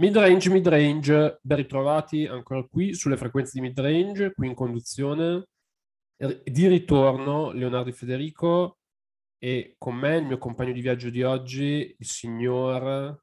Mid-range, 0.00 0.48
mid-range, 0.48 1.40
ben 1.42 1.58
ritrovati 1.58 2.24
ancora 2.24 2.64
qui 2.64 2.94
sulle 2.94 3.18
frequenze 3.18 3.50
di 3.52 3.60
mid-range, 3.60 4.32
qui 4.32 4.46
in 4.46 4.54
conduzione. 4.54 5.48
Di 6.16 6.66
ritorno 6.68 7.50
Leonardo 7.52 7.92
Federico 7.92 8.78
e 9.36 9.74
con 9.76 9.96
me 9.96 10.16
il 10.16 10.24
mio 10.24 10.38
compagno 10.38 10.72
di 10.72 10.80
viaggio 10.80 11.10
di 11.10 11.22
oggi, 11.22 11.94
il 11.98 12.06
signor 12.06 13.22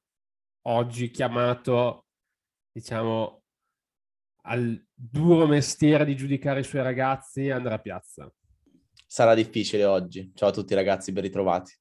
oggi 0.68 1.10
chiamato, 1.10 2.06
diciamo, 2.72 3.42
al 4.44 4.80
duro 4.94 5.48
mestiere 5.48 6.06
di 6.06 6.16
giudicare 6.16 6.60
i 6.60 6.64
suoi 6.64 6.84
ragazzi, 6.84 7.50
Andrea 7.50 7.80
Piazza. 7.80 8.32
Sarà 9.08 9.34
difficile 9.34 9.84
oggi. 9.84 10.32
Ciao 10.36 10.50
a 10.50 10.54
tutti 10.54 10.76
ragazzi, 10.76 11.12
ben 11.12 11.24
ritrovati. 11.24 11.76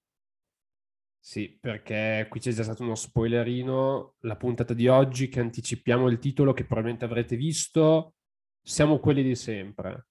Sì, 1.27 1.59
perché 1.61 2.29
qui 2.31 2.39
c'è 2.39 2.53
già 2.53 2.63
stato 2.63 2.85
uno 2.85 2.95
spoilerino, 2.95 4.15
la 4.21 4.37
puntata 4.37 4.73
di 4.75 4.87
oggi 4.87 5.29
che 5.29 5.41
anticipiamo 5.41 6.09
il 6.09 6.21
titolo 6.21 6.53
che 6.53 6.65
probabilmente 6.65 7.05
avrete 7.05 7.35
visto, 7.35 8.15
siamo 8.63 9.01
quelli 9.01 9.25
di 9.25 9.35
sempre. 9.35 10.07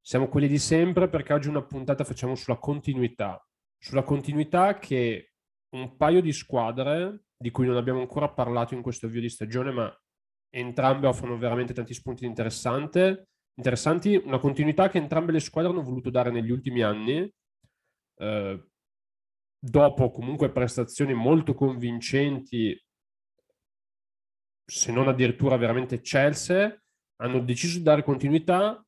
Siamo 0.00 0.28
quelli 0.28 0.46
di 0.46 0.60
sempre 0.60 1.08
perché 1.08 1.32
oggi 1.32 1.48
una 1.48 1.64
puntata 1.64 2.04
facciamo 2.04 2.36
sulla 2.36 2.58
continuità, 2.58 3.44
sulla 3.76 4.04
continuità 4.04 4.78
che 4.78 5.32
un 5.70 5.96
paio 5.96 6.20
di 6.20 6.32
squadre, 6.32 7.24
di 7.36 7.50
cui 7.50 7.66
non 7.66 7.76
abbiamo 7.76 7.98
ancora 7.98 8.30
parlato 8.30 8.74
in 8.74 8.82
questo 8.82 9.06
avvio 9.06 9.22
di 9.22 9.28
stagione, 9.28 9.72
ma 9.72 9.92
entrambe 10.50 11.08
offrono 11.08 11.36
veramente 11.36 11.74
tanti 11.74 11.94
spunti 11.94 12.26
interessanti, 12.26 14.22
una 14.24 14.38
continuità 14.38 14.88
che 14.88 14.98
entrambe 14.98 15.32
le 15.32 15.40
squadre 15.40 15.72
hanno 15.72 15.82
voluto 15.82 16.10
dare 16.10 16.30
negli 16.30 16.52
ultimi 16.52 16.82
anni, 16.82 17.28
eh, 18.18 18.68
dopo 19.64 20.10
comunque 20.10 20.52
prestazioni 20.52 21.14
molto 21.14 21.54
convincenti, 21.54 22.78
se 24.66 24.92
non 24.92 25.08
addirittura 25.08 25.56
veramente 25.56 25.96
eccelse, 25.96 26.82
hanno 27.16 27.40
deciso 27.40 27.78
di 27.78 27.84
dare 27.84 28.02
continuità 28.02 28.84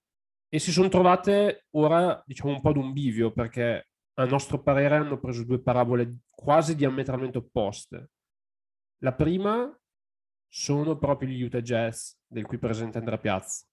e 0.48 0.58
si 0.58 0.72
sono 0.72 0.88
trovate 0.88 1.66
ora, 1.70 2.22
diciamo, 2.26 2.52
un 2.52 2.60
po' 2.60 2.68
ad 2.70 2.76
un 2.76 2.92
bivio 2.92 3.32
perché 3.32 3.88
a 4.18 4.24
nostro 4.26 4.62
parere 4.62 4.96
hanno 4.96 5.18
preso 5.18 5.44
due 5.44 5.62
parabole 5.62 6.18
quasi 6.28 6.74
diametralmente 6.74 7.38
opposte. 7.38 8.10
La 8.98 9.14
prima 9.14 9.74
sono 10.48 10.98
proprio 10.98 11.30
gli 11.30 11.42
Utah 11.42 11.62
Jazz, 11.62 12.12
del 12.26 12.44
cui 12.44 12.58
presente 12.58 12.98
Andrea 12.98 13.18
Piazza. 13.18 13.66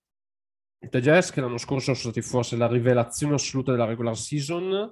Utah 0.80 1.00
Jazz 1.00 1.32
che 1.32 1.42
l'anno 1.42 1.58
scorso 1.58 1.94
sono 1.94 2.12
stati 2.12 2.22
forse 2.22 2.56
la 2.56 2.68
rivelazione 2.68 3.34
assoluta 3.34 3.72
della 3.72 3.86
regular 3.86 4.16
season 4.18 4.92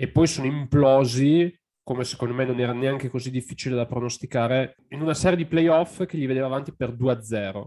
e 0.00 0.08
poi 0.08 0.26
sono 0.26 0.46
implosi, 0.46 1.54
come 1.82 2.04
secondo 2.04 2.32
me 2.32 2.46
non 2.46 2.58
era 2.58 2.72
neanche 2.72 3.10
così 3.10 3.30
difficile 3.30 3.74
da 3.74 3.84
pronosticare, 3.84 4.76
in 4.88 5.02
una 5.02 5.12
serie 5.12 5.36
di 5.36 5.44
playoff 5.44 6.06
che 6.06 6.16
li 6.16 6.24
vedeva 6.24 6.46
avanti 6.46 6.74
per 6.74 6.94
2-0. 6.94 7.66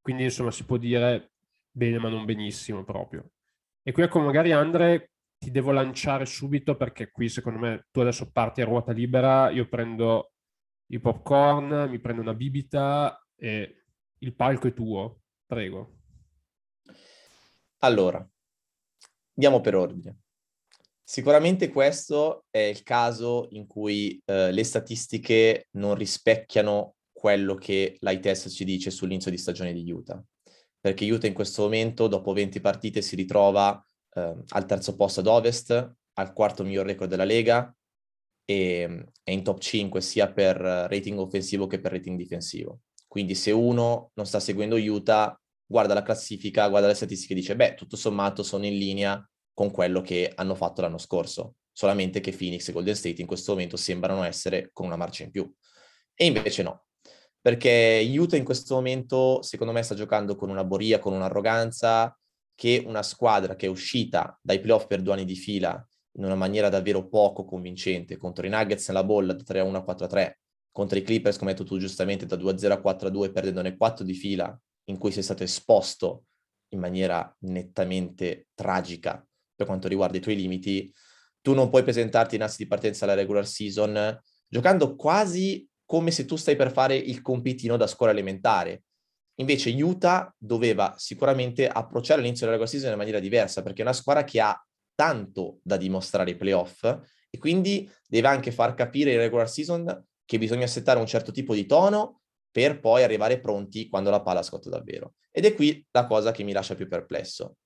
Quindi 0.00 0.22
insomma 0.22 0.50
si 0.50 0.64
può 0.64 0.78
dire 0.78 1.32
bene 1.70 1.98
ma 1.98 2.08
non 2.08 2.24
benissimo 2.24 2.82
proprio. 2.82 3.32
E 3.82 3.92
qui 3.92 4.04
ecco 4.04 4.20
magari 4.20 4.52
Andre 4.52 5.10
ti 5.36 5.50
devo 5.50 5.70
lanciare 5.72 6.24
subito 6.24 6.78
perché 6.78 7.10
qui 7.10 7.28
secondo 7.28 7.58
me 7.58 7.88
tu 7.90 8.00
adesso 8.00 8.30
parti 8.32 8.62
a 8.62 8.64
ruota 8.64 8.92
libera, 8.92 9.50
io 9.50 9.68
prendo 9.68 10.32
i 10.92 10.98
popcorn, 10.98 11.90
mi 11.90 11.98
prendo 11.98 12.22
una 12.22 12.32
bibita 12.32 13.22
e 13.36 13.84
il 14.20 14.34
palco 14.34 14.66
è 14.66 14.72
tuo. 14.72 15.20
Prego. 15.44 15.98
Allora, 17.80 18.26
andiamo 19.34 19.60
per 19.60 19.74
ordine. 19.74 20.23
Sicuramente 21.06 21.68
questo 21.68 22.46
è 22.50 22.60
il 22.60 22.82
caso 22.82 23.48
in 23.50 23.66
cui 23.66 24.20
eh, 24.24 24.50
le 24.50 24.64
statistiche 24.64 25.68
non 25.72 25.94
rispecchiano 25.94 26.94
quello 27.12 27.56
che 27.56 27.98
l'ITS 28.00 28.48
ci 28.50 28.64
dice 28.64 28.90
sull'inizio 28.90 29.30
di 29.30 29.36
stagione 29.36 29.74
di 29.74 29.90
Utah. 29.90 30.22
Perché 30.80 31.10
Utah 31.10 31.26
in 31.26 31.34
questo 31.34 31.62
momento, 31.62 32.08
dopo 32.08 32.32
20 32.32 32.58
partite, 32.60 33.02
si 33.02 33.16
ritrova 33.16 33.82
eh, 34.14 34.34
al 34.48 34.66
terzo 34.66 34.96
posto 34.96 35.20
ad 35.20 35.26
ovest, 35.26 35.94
al 36.14 36.32
quarto 36.32 36.64
miglior 36.64 36.86
record 36.86 37.10
della 37.10 37.24
Lega 37.24 37.74
e 38.46 39.06
è 39.22 39.30
in 39.30 39.42
top 39.42 39.58
5 39.58 40.00
sia 40.00 40.32
per 40.32 40.56
rating 40.56 41.18
offensivo 41.18 41.66
che 41.66 41.80
per 41.80 41.92
rating 41.92 42.16
difensivo. 42.16 42.80
Quindi 43.06 43.34
se 43.34 43.50
uno 43.50 44.10
non 44.14 44.26
sta 44.26 44.40
seguendo 44.40 44.76
Utah, 44.76 45.38
guarda 45.66 45.94
la 45.94 46.02
classifica, 46.02 46.68
guarda 46.68 46.88
le 46.88 46.94
statistiche 46.94 47.34
e 47.34 47.36
dice, 47.36 47.56
beh, 47.56 47.74
tutto 47.74 47.96
sommato 47.96 48.42
sono 48.42 48.64
in 48.66 48.76
linea 48.76 49.28
con 49.54 49.70
quello 49.70 50.02
che 50.02 50.32
hanno 50.34 50.54
fatto 50.54 50.82
l'anno 50.82 50.98
scorso, 50.98 51.54
solamente 51.72 52.20
che 52.20 52.32
Phoenix 52.32 52.68
e 52.68 52.72
Golden 52.72 52.96
State 52.96 53.20
in 53.20 53.26
questo 53.26 53.52
momento 53.52 53.76
sembrano 53.76 54.24
essere 54.24 54.70
con 54.72 54.86
una 54.86 54.96
marcia 54.96 55.22
in 55.22 55.30
più. 55.30 55.50
E 56.14 56.26
invece 56.26 56.62
no, 56.62 56.84
perché 57.40 58.04
Utah 58.16 58.36
in 58.36 58.44
questo 58.44 58.74
momento 58.74 59.42
secondo 59.42 59.72
me 59.72 59.82
sta 59.82 59.94
giocando 59.94 60.34
con 60.34 60.50
una 60.50 60.64
boria, 60.64 60.98
con 60.98 61.12
un'arroganza 61.12 62.16
che 62.54 62.82
una 62.86 63.02
squadra 63.02 63.56
che 63.56 63.66
è 63.66 63.68
uscita 63.68 64.38
dai 64.42 64.60
playoff 64.60 64.86
per 64.86 65.02
due 65.02 65.12
anni 65.14 65.24
di 65.24 65.34
fila 65.34 65.86
in 66.16 66.24
una 66.24 66.36
maniera 66.36 66.68
davvero 66.68 67.08
poco 67.08 67.44
convincente 67.44 68.16
contro 68.16 68.46
i 68.46 68.48
Nuggets 68.48 68.88
nella 68.88 69.02
bolla 69.02 69.32
da 69.32 69.42
3-1 69.42 69.74
a 69.74 69.84
4-3, 69.84 70.32
contro 70.70 70.98
i 70.98 71.02
Clippers 71.02 71.36
come 71.36 71.50
hai 71.50 71.56
detto 71.56 71.68
tu 71.68 71.78
giustamente 71.78 72.26
da 72.26 72.36
2-0 72.36 72.70
a 72.70 72.80
4-2 72.80 73.32
perdendone 73.32 73.76
4 73.76 74.04
di 74.04 74.14
fila 74.14 74.56
in 74.84 74.98
cui 74.98 75.10
sei 75.10 75.22
stato 75.22 75.42
esposto 75.42 76.24
in 76.68 76.78
maniera 76.78 77.34
nettamente 77.40 78.48
tragica 78.54 79.24
per 79.64 79.66
quanto 79.66 79.88
riguarda 79.88 80.16
i 80.16 80.20
tuoi 80.20 80.36
limiti, 80.36 80.92
tu 81.40 81.54
non 81.54 81.70
puoi 81.70 81.82
presentarti 81.82 82.36
in 82.36 82.42
assi 82.42 82.58
di 82.58 82.66
partenza 82.66 83.04
alla 83.04 83.14
regular 83.14 83.46
season 83.46 84.18
giocando 84.46 84.94
quasi 84.94 85.66
come 85.84 86.10
se 86.10 86.24
tu 86.24 86.36
stai 86.36 86.56
per 86.56 86.70
fare 86.70 86.96
il 86.96 87.20
compitino 87.20 87.76
da 87.76 87.86
scuola 87.86 88.12
elementare. 88.12 88.84
Invece 89.36 89.70
Utah 89.70 90.32
doveva 90.38 90.94
sicuramente 90.96 91.66
approcciare 91.66 92.20
l'inizio 92.20 92.46
della 92.46 92.58
regular 92.58 92.68
season 92.68 92.92
in 92.92 92.98
maniera 92.98 93.18
diversa, 93.18 93.62
perché 93.62 93.80
è 93.80 93.84
una 93.84 93.92
squadra 93.92 94.24
che 94.24 94.40
ha 94.40 94.66
tanto 94.94 95.58
da 95.62 95.76
dimostrare 95.76 96.30
ai 96.30 96.36
playoff 96.36 96.84
e 97.28 97.38
quindi 97.38 97.90
deve 98.06 98.28
anche 98.28 98.52
far 98.52 98.74
capire 98.74 99.12
in 99.12 99.18
regular 99.18 99.50
season 99.50 100.06
che 100.24 100.38
bisogna 100.38 100.66
settare 100.66 101.00
un 101.00 101.06
certo 101.06 101.32
tipo 101.32 101.52
di 101.52 101.66
tono 101.66 102.20
per 102.50 102.78
poi 102.78 103.02
arrivare 103.02 103.40
pronti 103.40 103.88
quando 103.88 104.10
la 104.10 104.22
palla 104.22 104.42
scotta 104.42 104.70
davvero. 104.70 105.14
Ed 105.32 105.44
è 105.44 105.54
qui 105.54 105.84
la 105.90 106.06
cosa 106.06 106.30
che 106.30 106.44
mi 106.44 106.52
lascia 106.52 106.76
più 106.76 106.86
perplesso. 106.86 107.56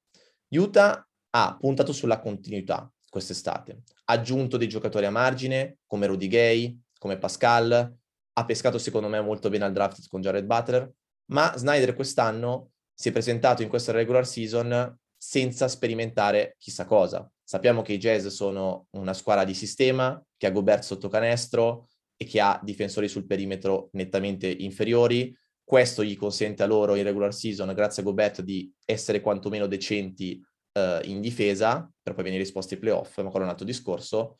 Utah 0.48 1.07
ha 1.30 1.56
puntato 1.58 1.92
sulla 1.92 2.20
continuità 2.20 2.90
quest'estate, 3.08 3.82
ha 4.04 4.12
aggiunto 4.12 4.56
dei 4.56 4.68
giocatori 4.68 5.06
a 5.06 5.10
margine 5.10 5.78
come 5.86 6.06
Rudy 6.06 6.28
Gay, 6.28 6.80
come 6.98 7.18
Pascal, 7.18 7.96
ha 8.32 8.44
pescato 8.44 8.78
secondo 8.78 9.08
me 9.08 9.20
molto 9.20 9.48
bene 9.48 9.64
al 9.64 9.72
draft 9.72 10.06
con 10.08 10.20
Jared 10.20 10.44
Butler, 10.44 10.90
ma 11.30 11.56
Snyder 11.56 11.94
quest'anno 11.94 12.70
si 12.94 13.08
è 13.08 13.12
presentato 13.12 13.62
in 13.62 13.68
questa 13.68 13.92
regular 13.92 14.26
season 14.26 14.96
senza 15.16 15.68
sperimentare 15.68 16.54
chissà 16.58 16.84
cosa. 16.84 17.30
Sappiamo 17.42 17.82
che 17.82 17.94
i 17.94 17.98
Jazz 17.98 18.26
sono 18.26 18.86
una 18.90 19.14
squadra 19.14 19.44
di 19.44 19.54
sistema, 19.54 20.22
che 20.36 20.46
ha 20.46 20.50
Gobert 20.50 20.82
sotto 20.82 21.08
canestro 21.08 21.88
e 22.16 22.24
che 22.24 22.40
ha 22.40 22.60
difensori 22.62 23.08
sul 23.08 23.26
perimetro 23.26 23.88
nettamente 23.92 24.48
inferiori. 24.48 25.36
Questo 25.64 26.04
gli 26.04 26.16
consente 26.16 26.62
a 26.62 26.66
loro 26.66 26.94
in 26.94 27.04
regular 27.04 27.34
season, 27.34 27.72
grazie 27.74 28.02
a 28.02 28.04
Gobert, 28.04 28.42
di 28.42 28.72
essere 28.84 29.20
quantomeno 29.20 29.66
decenti 29.66 30.40
eh, 30.78 31.08
in 31.08 31.20
difesa 31.20 31.90
per 32.02 32.14
poi 32.14 32.24
venire 32.24 32.42
esposti 32.42 32.74
ai 32.74 32.80
playoff, 32.80 33.16
ma 33.18 33.30
quello 33.30 33.40
è 33.40 33.48
un 33.48 33.50
altro 33.50 33.66
discorso. 33.66 34.36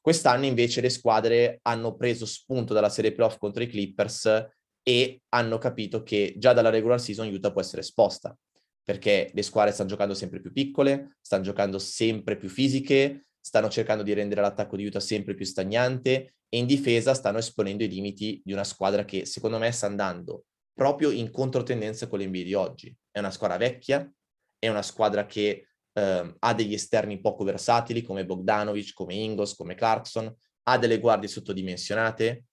Quest'anno 0.00 0.46
invece 0.46 0.80
le 0.80 0.88
squadre 0.88 1.58
hanno 1.62 1.96
preso 1.96 2.24
spunto 2.24 2.72
dalla 2.72 2.88
serie 2.88 3.12
playoff 3.12 3.36
contro 3.36 3.62
i 3.62 3.66
Clippers 3.66 4.48
e 4.82 5.20
hanno 5.28 5.58
capito 5.58 6.02
che 6.02 6.34
già 6.38 6.52
dalla 6.52 6.70
regular 6.70 7.00
season 7.00 7.28
Utah 7.32 7.52
può 7.52 7.60
essere 7.60 7.82
esposta, 7.82 8.36
perché 8.82 9.30
le 9.34 9.42
squadre 9.42 9.72
stanno 9.72 9.90
giocando 9.90 10.14
sempre 10.14 10.40
più 10.40 10.52
piccole, 10.52 11.16
stanno 11.20 11.42
giocando 11.42 11.78
sempre 11.78 12.36
più 12.36 12.48
fisiche, 12.48 13.26
stanno 13.38 13.68
cercando 13.68 14.02
di 14.02 14.12
rendere 14.14 14.40
l'attacco 14.40 14.76
di 14.76 14.86
Utah 14.86 15.00
sempre 15.00 15.34
più 15.34 15.44
stagnante 15.44 16.34
e 16.48 16.58
in 16.58 16.66
difesa 16.66 17.14
stanno 17.14 17.38
esponendo 17.38 17.84
i 17.84 17.88
limiti 17.88 18.40
di 18.44 18.52
una 18.52 18.64
squadra 18.64 19.04
che 19.04 19.26
secondo 19.26 19.58
me 19.58 19.70
sta 19.70 19.86
andando 19.86 20.44
proprio 20.72 21.10
in 21.10 21.30
controtendenza 21.30 22.06
con 22.06 22.20
l'NBA 22.20 22.42
di 22.42 22.54
oggi. 22.54 22.96
È 23.10 23.18
una 23.18 23.30
squadra 23.30 23.58
vecchia, 23.58 24.10
è 24.58 24.68
una 24.68 24.82
squadra 24.82 25.26
che 25.26 25.69
eh, 25.92 26.34
ha 26.38 26.54
degli 26.54 26.74
esterni 26.74 27.20
poco 27.20 27.44
versatili 27.44 28.02
come 28.02 28.24
Bogdanovic, 28.24 28.92
come 28.92 29.14
Ingos, 29.14 29.54
come 29.54 29.74
Clarkson, 29.74 30.32
ha 30.64 30.78
delle 30.78 30.98
guardie 30.98 31.28
sottodimensionate. 31.28 32.44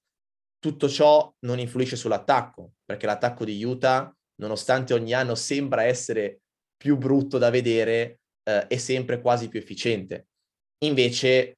Tutto 0.60 0.90
ciò 0.90 1.34
non 1.40 1.60
influisce 1.60 1.96
sull'attacco, 1.96 2.74
perché 2.84 3.06
l'attacco 3.06 3.46
di 3.46 3.64
Utah, 3.64 4.14
nonostante 4.42 4.94
ogni 4.94 5.14
anno 5.14 5.36
sembra 5.36 5.84
essere 5.84 6.42
più 6.76 6.98
brutto 6.98 7.38
da 7.38 7.50
vedere, 7.50 8.20
eh, 8.44 8.68
è 8.68 8.78
sempre 8.78 9.22
quasi 9.22 9.50
più 9.50 9.60
efficiente. 9.60 10.28
Invece 10.86 11.58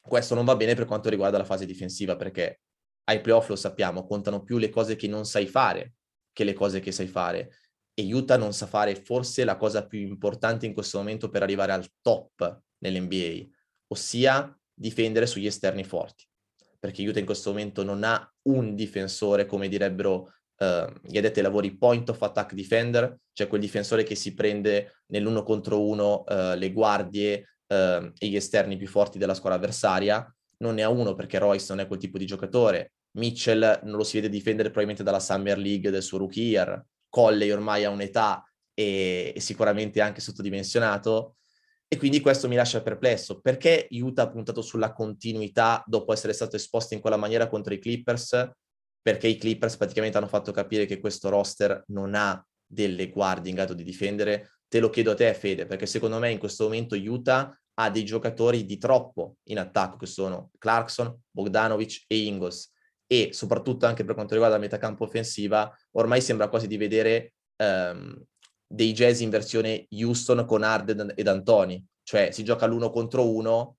questo 0.00 0.34
non 0.34 0.44
va 0.44 0.56
bene 0.56 0.74
per 0.74 0.84
quanto 0.84 1.08
riguarda 1.08 1.38
la 1.38 1.44
fase 1.44 1.66
difensiva, 1.66 2.16
perché 2.16 2.60
ai 3.04 3.20
playoff 3.20 3.48
lo 3.48 3.56
sappiamo, 3.56 4.06
contano 4.06 4.42
più 4.42 4.58
le 4.58 4.68
cose 4.68 4.96
che 4.96 5.08
non 5.08 5.24
sai 5.24 5.46
fare 5.46 5.94
che 6.32 6.44
le 6.44 6.54
cose 6.54 6.80
che 6.80 6.92
sai 6.92 7.06
fare 7.06 7.52
e 7.94 8.12
Utah 8.12 8.36
non 8.36 8.52
sa 8.52 8.66
fare 8.66 8.94
forse 8.94 9.44
la 9.44 9.56
cosa 9.56 9.86
più 9.86 10.00
importante 10.00 10.66
in 10.66 10.72
questo 10.72 10.98
momento 10.98 11.28
per 11.28 11.42
arrivare 11.42 11.72
al 11.72 11.86
top 12.00 12.60
nell'NBA, 12.78 13.46
ossia 13.88 14.58
difendere 14.72 15.26
sugli 15.26 15.46
esterni 15.46 15.84
forti. 15.84 16.26
Perché 16.78 17.06
Utah 17.06 17.20
in 17.20 17.26
questo 17.26 17.50
momento 17.50 17.84
non 17.84 18.02
ha 18.02 18.28
un 18.48 18.74
difensore, 18.74 19.46
come 19.46 19.68
direbbero 19.68 20.32
uh, 20.56 20.92
gli 21.02 21.16
addetti 21.16 21.38
ai 21.38 21.44
lavori 21.44 21.76
point 21.76 22.08
of 22.08 22.20
attack 22.22 22.54
defender, 22.54 23.18
cioè 23.32 23.46
quel 23.46 23.60
difensore 23.60 24.02
che 24.02 24.14
si 24.14 24.34
prende 24.34 25.02
nell'uno 25.06 25.42
contro 25.42 25.86
uno 25.86 26.24
uh, 26.26 26.56
le 26.56 26.72
guardie 26.72 27.56
uh, 27.68 28.10
e 28.18 28.26
gli 28.26 28.36
esterni 28.36 28.76
più 28.76 28.88
forti 28.88 29.18
della 29.18 29.34
squadra 29.34 29.58
avversaria. 29.58 30.34
Non 30.58 30.74
ne 30.74 30.82
ha 30.82 30.88
uno 30.88 31.14
perché 31.14 31.38
Royce 31.38 31.66
non 31.68 31.80
è 31.80 31.86
quel 31.86 32.00
tipo 32.00 32.18
di 32.18 32.26
giocatore. 32.26 32.94
Mitchell 33.12 33.80
non 33.84 33.96
lo 33.96 34.04
si 34.04 34.16
vede 34.16 34.28
difendere 34.28 34.68
probabilmente 34.70 35.04
dalla 35.04 35.20
Summer 35.20 35.58
League 35.58 35.90
del 35.90 36.02
suo 36.02 36.18
rookie 36.18 36.44
year. 36.44 36.84
Colley 37.12 37.50
ormai 37.50 37.84
ha 37.84 37.90
un'età 37.90 38.42
e, 38.72 39.34
e 39.36 39.40
sicuramente 39.40 40.00
anche 40.00 40.22
sottodimensionato. 40.22 41.36
E 41.86 41.98
quindi 41.98 42.20
questo 42.20 42.48
mi 42.48 42.56
lascia 42.56 42.80
perplesso. 42.80 43.40
Perché 43.40 43.86
Utah 43.90 44.22
ha 44.22 44.30
puntato 44.30 44.62
sulla 44.62 44.94
continuità 44.94 45.84
dopo 45.86 46.14
essere 46.14 46.32
stato 46.32 46.56
esposto 46.56 46.94
in 46.94 47.00
quella 47.00 47.18
maniera 47.18 47.48
contro 47.48 47.74
i 47.74 47.78
Clippers? 47.78 48.50
Perché 49.02 49.28
i 49.28 49.36
Clippers 49.36 49.76
praticamente 49.76 50.16
hanno 50.16 50.26
fatto 50.26 50.52
capire 50.52 50.86
che 50.86 50.98
questo 50.98 51.28
roster 51.28 51.84
non 51.88 52.14
ha 52.14 52.42
delle 52.64 53.10
guardie 53.10 53.50
in 53.50 53.56
grado 53.56 53.74
di 53.74 53.84
difendere. 53.84 54.52
Te 54.66 54.80
lo 54.80 54.88
chiedo 54.88 55.10
a 55.10 55.14
te, 55.14 55.34
Fede, 55.34 55.66
perché 55.66 55.84
secondo 55.84 56.18
me 56.18 56.30
in 56.30 56.38
questo 56.38 56.64
momento 56.64 56.96
Utah 56.96 57.54
ha 57.74 57.90
dei 57.90 58.06
giocatori 58.06 58.64
di 58.64 58.78
troppo 58.78 59.36
in 59.48 59.58
attacco, 59.58 59.98
che 59.98 60.06
sono 60.06 60.50
Clarkson, 60.56 61.14
Bogdanovic 61.30 62.04
e 62.06 62.24
Ingles. 62.24 62.71
E 63.12 63.28
soprattutto 63.34 63.84
anche 63.84 64.04
per 64.04 64.14
quanto 64.14 64.32
riguarda 64.32 64.56
la 64.56 64.62
metacampo 64.62 65.04
offensiva, 65.04 65.70
ormai 65.96 66.22
sembra 66.22 66.48
quasi 66.48 66.66
di 66.66 66.78
vedere 66.78 67.34
um, 67.58 68.18
dei 68.66 68.94
jazz 68.94 69.20
in 69.20 69.28
versione 69.28 69.86
Houston 69.90 70.46
con 70.46 70.62
Arden 70.62 71.12
ed 71.14 71.28
Antoni, 71.28 71.84
cioè 72.04 72.30
si 72.30 72.42
gioca 72.42 72.64
l'uno 72.64 72.88
contro 72.88 73.30
uno, 73.30 73.76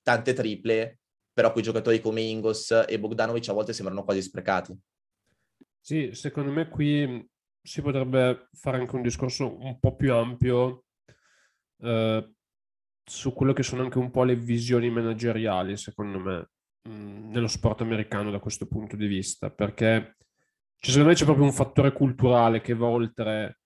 tante 0.00 0.32
triple, 0.32 1.00
però 1.30 1.52
quei 1.52 1.62
giocatori 1.62 2.00
come 2.00 2.22
Ingos 2.22 2.70
e 2.88 2.98
Bogdanovic 2.98 3.50
a 3.50 3.52
volte 3.52 3.74
sembrano 3.74 4.02
quasi 4.02 4.22
sprecati. 4.22 4.74
Sì, 5.78 6.14
secondo 6.14 6.50
me 6.50 6.70
qui 6.70 7.28
si 7.62 7.82
potrebbe 7.82 8.48
fare 8.52 8.78
anche 8.78 8.96
un 8.96 9.02
discorso 9.02 9.58
un 9.58 9.78
po' 9.78 9.94
più 9.94 10.14
ampio 10.14 10.84
eh, 11.82 12.32
su 13.04 13.34
quello 13.34 13.52
che 13.52 13.62
sono 13.62 13.82
anche 13.82 13.98
un 13.98 14.10
po' 14.10 14.24
le 14.24 14.36
visioni 14.36 14.88
manageriali, 14.88 15.76
secondo 15.76 16.18
me, 16.18 16.48
nello 16.82 17.46
sport 17.46 17.82
americano 17.82 18.30
da 18.30 18.38
questo 18.38 18.66
punto 18.66 18.96
di 18.96 19.06
vista, 19.06 19.50
perché 19.50 20.16
secondo 20.76 21.08
me 21.08 21.14
c'è 21.14 21.24
proprio 21.24 21.44
un 21.44 21.52
fattore 21.52 21.92
culturale 21.92 22.60
che 22.60 22.74
va 22.74 22.86
oltre 22.86 23.60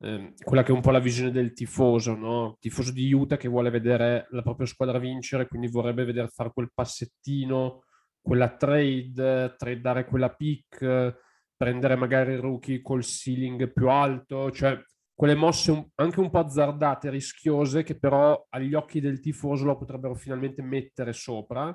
eh, 0.00 0.34
quella 0.42 0.62
che 0.62 0.72
è 0.72 0.74
un 0.74 0.80
po' 0.80 0.90
la 0.90 0.98
visione 0.98 1.30
del 1.30 1.52
tifoso, 1.52 2.14
no? 2.14 2.56
tifoso 2.60 2.92
di 2.92 3.12
Utah 3.12 3.36
che 3.36 3.48
vuole 3.48 3.70
vedere 3.70 4.26
la 4.30 4.42
propria 4.42 4.66
squadra 4.66 4.98
vincere, 4.98 5.46
quindi 5.48 5.68
vorrebbe 5.68 6.04
vedere 6.04 6.28
fare 6.28 6.50
quel 6.52 6.70
passettino, 6.74 7.84
quella 8.20 8.56
trade, 8.56 9.54
tradare 9.56 10.04
quella 10.04 10.34
pick, 10.34 11.16
prendere 11.56 11.96
magari 11.96 12.32
il 12.32 12.40
rookie 12.40 12.82
col 12.82 13.04
ceiling 13.04 13.72
più 13.72 13.88
alto, 13.88 14.50
cioè 14.50 14.78
quelle 15.14 15.34
mosse 15.34 15.92
anche 15.94 16.20
un 16.20 16.28
po' 16.28 16.40
azzardate, 16.40 17.08
rischiose, 17.08 17.82
che 17.82 17.98
però 17.98 18.46
agli 18.50 18.74
occhi 18.74 19.00
del 19.00 19.20
tifoso 19.20 19.64
lo 19.64 19.78
potrebbero 19.78 20.14
finalmente 20.14 20.60
mettere 20.60 21.14
sopra, 21.14 21.74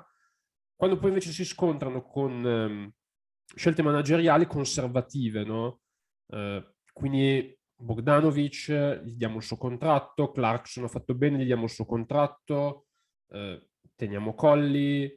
quando 0.82 0.98
poi 0.98 1.10
invece 1.10 1.30
si 1.30 1.44
scontrano 1.44 2.02
con 2.02 2.44
ehm, 2.44 2.92
scelte 3.54 3.82
manageriali 3.82 4.48
conservative, 4.48 5.44
no? 5.44 5.82
Eh, 6.26 6.74
quindi 6.92 7.56
Bogdanovic, 7.76 9.00
gli 9.04 9.14
diamo 9.14 9.36
il 9.36 9.44
suo 9.44 9.56
contratto, 9.56 10.32
Clarkson 10.32 10.82
ha 10.82 10.88
fatto 10.88 11.14
bene, 11.14 11.38
gli 11.38 11.44
diamo 11.44 11.62
il 11.62 11.70
suo 11.70 11.84
contratto, 11.84 12.86
eh, 13.28 13.68
teniamo 13.94 14.34
Colli, 14.34 15.16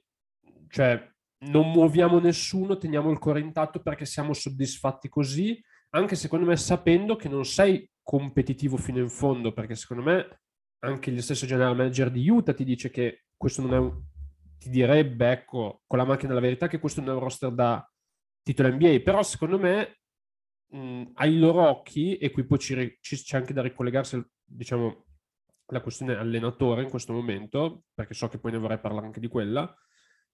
cioè 0.67 1.03
non 1.47 1.71
muoviamo 1.71 2.19
nessuno, 2.19 2.77
teniamo 2.77 3.09
il 3.09 3.17
cuore 3.17 3.39
intatto 3.39 3.81
perché 3.81 4.05
siamo 4.05 4.33
soddisfatti 4.33 5.09
così, 5.09 5.59
anche 5.95 6.15
secondo 6.15 6.45
me 6.45 6.57
sapendo 6.57 7.15
che 7.15 7.27
non 7.27 7.43
sei 7.43 7.89
competitivo 8.03 8.77
fino 8.77 8.99
in 8.99 9.09
fondo, 9.09 9.51
perché 9.51 9.73
secondo 9.73 10.03
me 10.03 10.41
anche 10.83 11.09
il 11.09 11.23
stesso 11.23 11.47
general 11.47 11.75
manager 11.75 12.11
di 12.11 12.29
Utah 12.29 12.53
ti 12.53 12.63
dice 12.63 12.91
che 12.91 13.25
questo 13.35 13.63
non 13.63 13.73
è 13.73 13.77
un... 13.79 14.13
ti 14.57 14.69
direbbe, 14.69 15.31
ecco, 15.31 15.81
con 15.85 15.97
la 15.97 16.05
macchina 16.05 16.29
della 16.29 16.41
verità, 16.41 16.67
che 16.67 16.79
questo 16.79 17.01
è 17.01 17.07
un 17.07 17.19
roster 17.19 17.51
da 17.51 17.87
titolo 18.41 18.69
NBA, 18.69 18.99
però 19.03 19.23
secondo 19.23 19.59
me 19.59 19.99
mh, 20.67 21.11
ai 21.15 21.37
loro 21.37 21.67
occhi, 21.67 22.17
e 22.17 22.31
qui 22.31 22.45
poi 22.45 22.59
ci, 22.59 22.97
ci, 23.01 23.15
c'è 23.17 23.37
anche 23.37 23.53
da 23.53 23.61
ricollegarsi, 23.61 24.23
diciamo, 24.43 25.05
la 25.67 25.81
questione 25.81 26.15
allenatore 26.15 26.83
in 26.83 26.89
questo 26.89 27.13
momento, 27.13 27.83
perché 27.93 28.13
so 28.13 28.27
che 28.27 28.39
poi 28.39 28.51
ne 28.51 28.57
vorrei 28.57 28.79
parlare 28.79 29.07
anche 29.07 29.19
di 29.19 29.27
quella, 29.27 29.73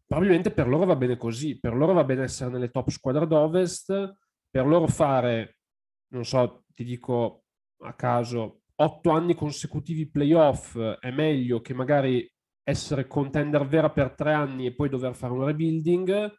probabilmente 0.06 0.52
per 0.52 0.68
loro 0.68 0.86
va 0.86 0.96
bene 0.96 1.16
così, 1.16 1.60
per 1.60 1.74
loro 1.74 1.94
va 1.94 2.04
bene 2.04 2.24
essere 2.24 2.50
nelle 2.50 2.70
top 2.70 2.90
squadre 2.90 3.28
d'Ovest, 3.28 4.18
per 4.50 4.66
loro 4.66 4.88
fare, 4.88 5.60
non 6.10 6.26
so, 6.26 6.66
ti 6.74 6.84
dico 6.84 7.46
a 7.84 7.94
caso, 7.94 8.64
otto 8.76 9.10
anni 9.12 9.36
consecutivi 9.36 10.10
playoff 10.10 10.78
è 10.78 11.12
meglio 11.12 11.62
che 11.62 11.74
magari 11.74 12.30
essere 12.63 13.08
contender 13.08 13.66
vera 13.66 13.90
per 13.90 14.12
tre 14.13 14.34
anni 14.34 14.66
e 14.68 14.75
poi 14.75 14.90
dover 14.90 15.16
fare 15.16 15.34
un 15.34 15.46
rebuilding, 15.46 16.34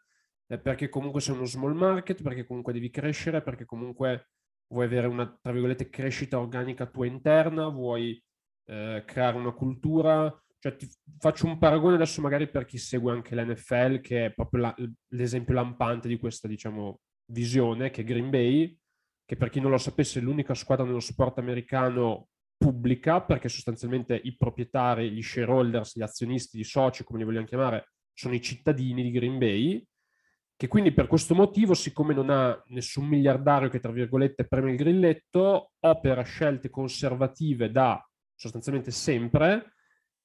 eh, 0.47 0.59
perché 0.59 0.89
comunque 0.89 1.21
sei 1.21 1.35
uno 1.35 1.45
small 1.45 1.75
market, 1.75 2.23
perché 2.23 2.45
comunque 2.47 2.73
devi 2.73 2.91
crescere, 2.91 3.43
perché 3.43 3.65
comunque 3.65 4.29
vuoi 4.69 4.87
avere 4.87 5.07
una, 5.07 5.27
tra 5.41 5.53
virgolette, 5.53 5.89
crescita 5.91 6.39
organica 6.39 6.87
tua 6.87 7.07
interna, 7.07 7.69
vuoi 7.69 8.23
eh, 8.67 9.03
creare 9.07 9.37
una 9.37 9.53
cultura. 9.53 10.35
Cioè, 10.59 10.77
ti 10.77 10.89
faccio 11.19 11.47
un 11.47 11.59
paragone 11.59 11.97
adesso 11.97 12.21
magari 12.21 12.49
per 12.49 12.65
chi 12.65 12.79
segue 12.79 13.13
anche 13.13 13.35
l'NFL, 13.35 14.01
che 14.01 14.27
è 14.27 14.33
proprio 14.33 14.63
la, 14.63 14.75
l'esempio 15.09 15.55
lampante 15.55 16.09
di 16.09 16.19
questa, 16.19 16.49
diciamo, 16.49 17.01
visione, 17.27 17.91
che 17.91 18.03
è 18.03 18.05
Green 18.05 18.31
Bay, 18.31 18.79
che 19.25 19.37
per 19.37 19.49
chi 19.51 19.61
non 19.61 19.71
lo 19.71 19.79
sapesse 19.79 20.21
è 20.21 20.23
l'unica 20.23 20.55
squadra 20.55 20.85
nello 20.85 21.01
sport 21.01 21.39
americano 21.39 22.29
pubblica, 22.63 23.21
perché 23.21 23.49
sostanzialmente 23.49 24.15
i 24.23 24.37
proprietari, 24.37 25.11
gli 25.11 25.23
shareholders, 25.23 25.97
gli 25.97 26.03
azionisti, 26.03 26.61
i 26.61 26.65
soci, 26.65 27.03
come 27.03 27.19
li 27.19 27.25
vogliamo 27.25 27.47
chiamare, 27.47 27.93
sono 28.13 28.35
i 28.35 28.41
cittadini 28.41 29.03
di 29.03 29.11
Green 29.11 29.39
Bay, 29.39 29.85
che 30.57 30.69
quindi 30.69 30.93
per 30.93 31.09
questo 31.09 31.35
motivo, 31.35 31.75
siccome 31.75 32.15
non 32.15 32.31
ha 32.31 32.63
nessun 32.69 33.07
miliardario 33.07 33.69
che 33.69 33.81
tra 33.81 33.91
virgolette 33.91 34.47
preme 34.47 34.71
il 34.71 34.77
grilletto, 34.77 35.73
opera 35.81 36.23
scelte 36.23 36.71
conservative 36.71 37.73
da 37.73 38.01
sostanzialmente 38.33 38.93
sempre, 38.93 39.75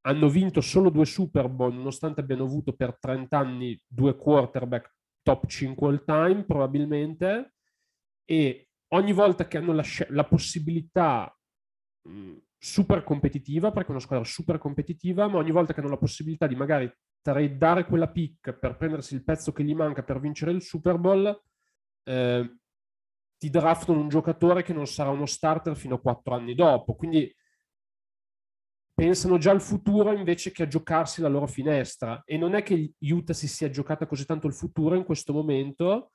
hanno 0.01 0.29
vinto 0.29 0.61
solo 0.61 0.89
due 0.89 1.05
Super 1.05 1.49
Bowl, 1.49 1.73
nonostante 1.73 2.21
abbiano 2.21 2.43
avuto 2.43 2.73
per 2.73 2.97
30 2.99 3.37
anni 3.37 3.81
due 3.87 4.15
quarterback 4.15 4.93
top 5.23 5.47
5 5.47 5.87
all 5.87 6.03
time, 6.05 6.45
probabilmente, 6.45 7.55
e 8.25 8.69
ogni 8.89 9.11
volta 9.11 9.47
che 9.47 9.57
hanno 9.57 9.73
la, 9.73 9.83
la 10.09 10.23
possibilità 10.23 11.36
super 12.57 13.03
competitiva, 13.03 13.71
perché 13.71 13.89
è 13.89 13.91
una 13.91 13.99
squadra 13.99 14.25
super 14.25 14.57
competitiva, 14.57 15.27
ma 15.27 15.37
ogni 15.37 15.51
volta 15.51 15.73
che 15.73 15.79
hanno 15.79 15.89
la 15.89 15.97
possibilità 15.97 16.47
di 16.47 16.55
magari 16.55 16.91
tradare 17.21 17.85
quella 17.85 18.09
pick 18.09 18.53
per 18.53 18.77
prendersi 18.77 19.13
il 19.13 19.23
pezzo 19.23 19.51
che 19.51 19.63
gli 19.63 19.75
manca 19.75 20.03
per 20.03 20.19
vincere 20.19 20.51
il 20.51 20.61
Super 20.61 20.97
Bowl, 20.97 21.41
eh, 22.03 22.57
ti 23.37 23.49
draftano 23.49 23.99
un 23.99 24.09
giocatore 24.09 24.63
che 24.63 24.73
non 24.73 24.87
sarà 24.87 25.09
uno 25.09 25.25
starter 25.25 25.75
fino 25.75 25.95
a 25.95 26.01
quattro 26.01 26.33
anni 26.33 26.55
dopo. 26.55 26.95
Quindi 26.95 27.33
pensano 28.93 29.37
già 29.37 29.51
al 29.51 29.61
futuro 29.61 30.11
invece 30.11 30.51
che 30.51 30.63
a 30.63 30.67
giocarsi 30.67 31.21
la 31.21 31.27
loro 31.27 31.45
finestra. 31.45 32.23
E 32.25 32.37
non 32.37 32.55
è 32.55 32.63
che 32.63 32.93
Utah 32.99 33.33
si 33.33 33.47
sia 33.47 33.69
giocata 33.69 34.07
così 34.07 34.25
tanto 34.25 34.47
il 34.47 34.53
futuro 34.53 34.95
in 34.95 35.03
questo 35.03 35.33
momento, 35.33 36.13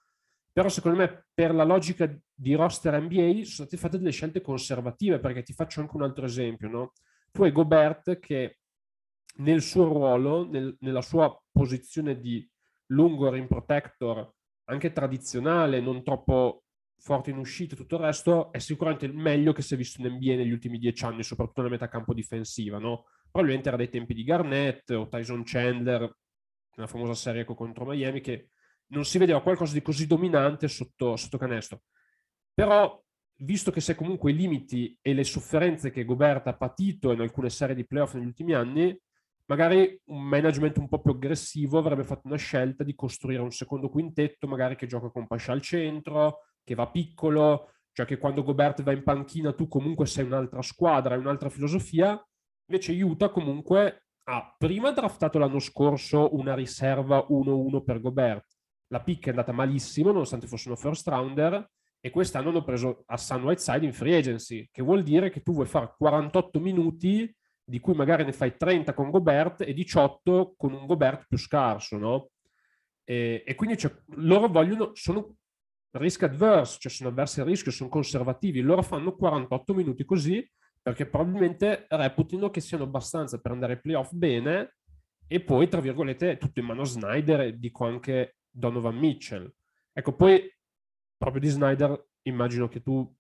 però 0.53 0.69
secondo 0.69 0.99
me 0.99 1.27
per 1.33 1.55
la 1.55 1.65
logica 1.65 2.15
di 2.35 2.55
roster 2.55 3.01
NBA 3.01 3.45
sono 3.45 3.67
state 3.67 3.77
fatte 3.77 3.99
delle 3.99 4.11
scelte 4.11 4.43
conservative, 4.43 5.19
perché 5.19 5.43
ti 5.43 5.53
faccio 5.55 5.81
anche 5.81 5.97
un 5.97 6.03
altro 6.03 6.27
esempio, 6.27 6.69
no? 6.69 6.93
Tu 7.31 7.45
hai 7.45 7.53
Gobert 7.53 8.19
che 8.19 8.59
nel 9.37 9.63
suo 9.63 9.85
ruolo, 9.85 10.47
nel, 10.49 10.77
nella 10.81 11.01
sua 11.01 11.35
posizione 11.51 12.21
di 12.21 12.47
lungo 12.89 13.31
rim 13.31 13.47
protector, 13.47 14.31
anche 14.65 14.93
tradizionale, 14.93 15.81
non 15.81 16.03
troppo 16.03 16.65
forte 16.99 17.31
in 17.31 17.39
uscita 17.39 17.75
e 17.75 17.77
tutto 17.77 17.97
il 17.97 18.03
resto, 18.03 18.53
è 18.53 18.59
sicuramente 18.59 19.07
il 19.07 19.15
meglio 19.15 19.53
che 19.53 19.63
si 19.63 19.75
è 19.75 19.77
visto 19.77 20.01
in 20.01 20.13
NBA 20.13 20.35
negli 20.37 20.53
ultimi 20.53 20.79
dieci 20.79 21.05
anni, 21.05 21.23
soprattutto 21.23 21.63
nella 21.63 21.73
metacampo 21.73 22.13
difensiva, 22.13 22.79
no? 22.79 23.07
Probabilmente 23.31 23.69
era 23.69 23.79
dei 23.79 23.89
tempi 23.89 24.13
di 24.15 24.23
Garnett 24.23 24.91
o 24.91 25.09
Tyson 25.09 25.43
Chandler, 25.45 26.15
nella 26.75 26.89
famosa 26.89 27.15
serie 27.15 27.45
contro 27.45 27.87
Miami, 27.87 28.21
che 28.21 28.51
non 28.93 29.05
si 29.05 29.19
vedeva 29.19 29.43
qualcosa 29.43 29.73
di 29.73 29.83
così 29.83 30.07
dominante 30.07 30.69
sotto, 30.69 31.17
sotto 31.17 31.39
canestro. 31.39 31.83
Però, 32.55 33.03
visto 33.39 33.71
che 33.71 33.81
sei 33.81 33.95
comunque 33.95 34.31
i 34.31 34.37
limiti 34.37 34.97
e 35.01 35.15
le 35.15 35.25
sofferenze 35.25 35.91
che 35.91 36.05
Gobert 36.05 36.47
ha 36.47 36.57
patito 36.57 37.13
in 37.13 37.21
alcune 37.21 37.51
serie 37.51 37.75
di 37.75 37.87
playoff 37.87 38.15
negli 38.15 38.27
ultimi 38.27 38.55
anni, 38.55 38.97
magari 39.47 40.01
un 40.07 40.23
management 40.23 40.79
un 40.79 40.89
po' 40.89 41.01
più 41.01 41.13
aggressivo 41.13 41.79
avrebbe 41.79 42.05
fatto 42.05 42.27
una 42.29 42.37
scelta 42.37 42.85
di 42.85 42.95
costruire 42.95 43.43
un 43.43 43.51
secondo 43.51 43.89
quintetto, 43.89 44.47
magari 44.47 44.77
che 44.77 44.87
gioca 44.87 45.09
con 45.09 45.27
Pasha 45.27 45.53
al 45.53 45.63
centro, 45.63 46.41
che 46.63 46.75
va 46.75 46.89
piccolo, 46.89 47.73
cioè 47.93 48.07
che 48.07 48.19
quando 48.19 48.43
Gobert 48.43 48.83
va 48.83 48.93
in 48.93 49.03
panchina 49.03 49.53
tu 49.53 49.69
comunque 49.69 50.07
sei 50.07 50.25
un'altra 50.25 50.63
squadra, 50.63 51.15
hai 51.15 51.21
un'altra 51.21 51.49
filosofia. 51.49 52.23
Invece 52.67 52.93
Utah 53.03 53.31
comunque 53.31 54.07
ha 54.25 54.55
prima 54.57 54.93
draftato 54.93 55.39
l'anno 55.39 55.59
scorso 55.59 56.35
una 56.37 56.55
riserva 56.55 57.27
1-1 57.29 57.83
per 57.83 58.01
Gobert, 58.01 58.52
la 58.93 59.01
pick 59.01 59.27
è 59.27 59.31
andata 59.31 59.53
malissimo, 59.53 60.13
nonostante 60.13 60.47
fosse 60.47 60.69
uno 60.69 60.77
first 60.77 61.09
rounder, 61.09 61.67
e 61.99 62.11
quest'anno 62.11 62.51
hanno 62.51 62.63
preso 62.63 63.05
Hassan 63.07 63.43
Whiteside 63.43 63.87
in 63.87 63.93
free 63.93 64.17
agency, 64.17 64.69
che 64.71 64.83
vuol 64.83 65.03
dire 65.03 65.31
che 65.31 65.41
tu 65.41 65.53
vuoi 65.53 65.67
fare 65.67 65.95
48 65.97 66.61
minuti, 66.61 67.35
di 67.65 67.81
cui 67.81 67.95
magari 67.95 68.25
ne 68.25 68.33
fai 68.33 68.57
30 68.57 68.93
con 68.93 69.11
Gobert 69.11 69.63
e 69.63 69.73
18 69.73 70.55
con 70.57 70.75
un 70.75 70.85
Gobert 70.85 71.27
più 71.27 71.39
scarso, 71.39 71.97
no? 71.97 72.29
E, 73.05 73.43
e 73.47 73.55
quindi 73.55 73.79
cioè, 73.79 73.97
loro 74.17 74.49
vogliono, 74.49 74.91
sono 74.95 75.37
risk 75.93 76.25
adverse, 76.25 76.77
cioè 76.79 76.93
sono 76.93 77.09
avversi 77.09 77.41
al 77.41 77.47
rischio, 77.47 77.71
sono 77.71 77.89
conservativi, 77.89 78.61
loro 78.61 78.83
fanno 78.83 79.17
48 79.17 79.75
minuti 79.75 80.05
così 80.05 80.47
perché 80.83 81.07
probabilmente 81.07 81.87
reputino 81.89 82.51
che 82.51 82.61
siano 82.61 82.85
abbastanza 82.85 83.41
per 83.41 83.53
andare 83.53 83.75
ai 83.75 83.81
playoff 83.81 84.13
bene 84.13 84.75
e 85.29 85.41
poi, 85.41 85.69
tra 85.69 85.81
virgolette, 85.81 86.37
tutto 86.37 86.61
in 86.61 86.67
mano 86.67 86.83
a 86.83 86.87
Snyder 86.87 87.41
e 87.43 87.59
dico 87.59 87.87
anche 87.87 88.35
Donovan 88.53 88.97
Mitchell. 88.97 89.53
Ecco, 89.93 90.15
poi 90.15 90.41
proprio 91.17 91.41
di 91.41 91.49
Snyder 91.49 92.11
immagino 92.23 92.69
che 92.69 92.83
tu, 92.83 93.11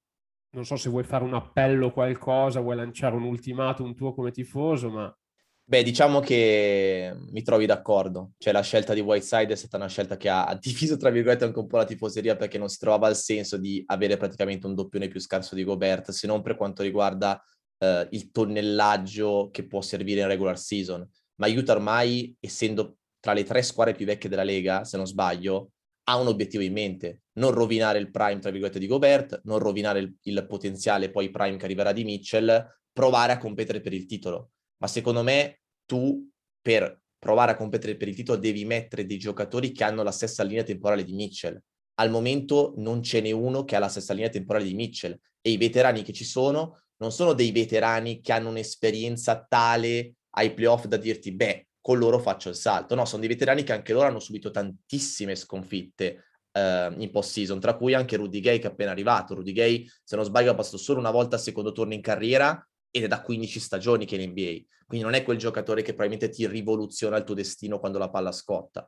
non 0.51 0.65
so 0.65 0.77
se 0.77 0.91
vuoi 0.91 1.05
fare 1.05 1.25
un 1.25 1.35
appello 1.35 1.87
o 1.87 1.93
qualcosa, 1.93 2.61
vuoi 2.61 2.77
lanciare 2.77 3.17
un 3.17 3.25
ultimatum 3.25 3.95
tuo 3.95 4.15
come 4.15 4.31
tifoso, 4.31 4.91
ma... 4.91 5.17
Beh, 5.65 5.83
diciamo 5.83 6.21
che 6.21 7.15
mi 7.31 7.43
trovi 7.43 7.67
d'accordo. 7.67 8.33
Cioè, 8.37 8.53
la 8.53 8.63
scelta 8.63 8.95
di 8.95 9.01
Whiteside 9.01 9.53
è 9.53 9.57
stata 9.57 9.77
una 9.77 9.89
scelta 9.89 10.17
che 10.17 10.29
ha 10.29 10.57
diviso, 10.61 10.97
tra 10.97 11.11
virgolette, 11.11 11.45
anche 11.45 11.59
un 11.59 11.67
po' 11.67 11.79
la 11.79 11.85
tifoseria 11.85 12.37
perché 12.37 12.59
non 12.59 12.69
si 12.69 12.79
trovava 12.79 13.09
il 13.09 13.15
senso 13.15 13.57
di 13.57 13.83
avere 13.87 14.17
praticamente 14.17 14.67
un 14.67 14.75
doppione 14.75 15.09
più 15.09 15.21
scarso 15.21 15.55
di 15.55 15.65
Gobert, 15.65 16.11
se 16.11 16.27
non 16.27 16.43
per 16.43 16.57
quanto 16.57 16.83
riguarda 16.83 17.43
eh, 17.79 18.09
il 18.11 18.31
tonnellaggio 18.31 19.51
che 19.51 19.67
può 19.67 19.81
servire 19.81 20.21
in 20.21 20.27
regular 20.27 20.59
season 20.59 21.09
ma 21.43 21.49
Utah 21.49 21.73
ormai, 21.73 22.37
essendo 22.39 22.99
tra 23.23 23.35
le 23.35 23.45
tre 23.45 23.63
squadre 23.63 23.95
più 23.95 24.05
vecchie 24.05 24.29
della 24.29 24.43
Lega, 24.43 24.83
se 24.83 24.97
non 24.97 25.07
sbaglio, 25.07 25.71
ha 26.09 26.17
un 26.17 26.27
obiettivo 26.27 26.65
in 26.65 26.73
mente, 26.73 27.21
non 27.35 27.53
rovinare 27.53 28.01
il 28.01 28.11
prime, 28.11 28.41
tra 28.41 28.51
virgolette, 28.51 28.81
di 28.81 28.89
Gobert, 28.89 29.43
non 29.45 29.61
rovinare 29.61 30.01
il, 30.01 30.13
il 30.23 30.45
potenziale 30.49 31.09
poi 31.09 31.31
prime 31.31 31.57
che 31.57 31.65
arriverà 31.65 31.93
di 31.93 32.03
Mitchell, 32.03 32.67
provare 32.93 33.31
a 33.31 33.39
competere 33.39 33.81
per 33.81 33.93
il 33.93 34.07
titolo. 34.07 34.51
Ma 34.79 34.89
secondo 34.89 35.23
me 35.23 35.61
tu, 35.87 36.29
per 36.61 37.01
provare 37.17 37.53
a 37.53 37.57
competere 37.57 37.97
per 37.97 38.09
il 38.09 38.17
titolo, 38.17 38.39
devi 38.39 38.65
mettere 38.65 39.07
dei 39.07 39.19
giocatori 39.19 39.71
che 39.71 39.85
hanno 39.85 40.03
la 40.03 40.11
stessa 40.11 40.43
linea 40.43 40.65
temporale 40.65 41.05
di 41.05 41.13
Mitchell. 41.13 41.63
Al 42.01 42.11
momento 42.11 42.75
non 42.79 43.05
ce 43.05 43.21
n'è 43.21 43.31
uno 43.31 43.63
che 43.63 43.77
ha 43.77 43.79
la 43.79 43.89
stessa 43.89 44.15
linea 44.15 44.31
temporale 44.31 44.65
di 44.65 44.75
Mitchell 44.75 45.17
e 45.41 45.51
i 45.51 45.57
veterani 45.57 46.03
che 46.03 46.13
ci 46.13 46.25
sono 46.25 46.83
non 46.97 47.13
sono 47.13 47.33
dei 47.33 47.53
veterani 47.53 48.21
che 48.21 48.33
hanno 48.33 48.49
un'esperienza 48.49 49.45
tale 49.49 50.15
ai 50.31 50.55
playoff 50.55 50.87
da 50.87 50.97
dirti, 50.97 51.33
beh, 51.33 51.67
con 51.83 51.99
loro 51.99 52.19
faccio 52.21 52.49
il 52.49 52.55
salto. 52.55 52.95
No, 52.95 53.05
sono 53.05 53.21
dei 53.21 53.29
veterani 53.29 53.65
che 53.65 53.73
anche 53.73 53.93
loro 53.93 54.07
hanno 54.07 54.21
subito 54.21 54.51
tantissime 54.51 55.35
sconfitte 55.35 56.25
eh, 56.53 56.95
in 56.97 57.11
post-season, 57.11 57.59
tra 57.61 57.77
cui 57.77 57.93
anche 57.93 58.17
Rudy 58.17 58.41
Gay 58.41 58.59
che 58.61 58.69
è 58.69 58.71
appena 58.71 58.93
arrivato. 58.93 59.35
Rudy 59.35 59.53
Gay, 59.53 59.87
se 60.03 60.17
non 60.17 60.25
sbaglio, 60.25 60.53
ha 60.53 60.55
passato 60.55 60.79
solo 60.79 61.01
una 61.01 61.11
volta 61.11 61.37
al 61.37 61.43
secondo 61.43 61.73
turno 61.73 61.93
in 61.93 62.01
carriera 62.01 62.67
ed 62.89 63.03
è 63.03 63.09
da 63.09 63.21
15 63.21 63.59
stagioni 63.61 64.07
che 64.07 64.17
è 64.17 64.21
in 64.21 64.31
NBA. 64.31 64.65
Quindi 64.87 65.05
non 65.05 65.15
è 65.15 65.25
quel 65.25 65.39
giocatore 65.39 65.83
che 65.83 65.95
probabilmente 65.95 66.29
ti 66.29 66.47
rivoluziona 66.47 67.17
il 67.17 67.25
tuo 67.25 67.35
destino 67.35 67.81
quando 67.81 67.99
la 67.99 68.11
palla 68.11 68.33
scotta. 68.33 68.87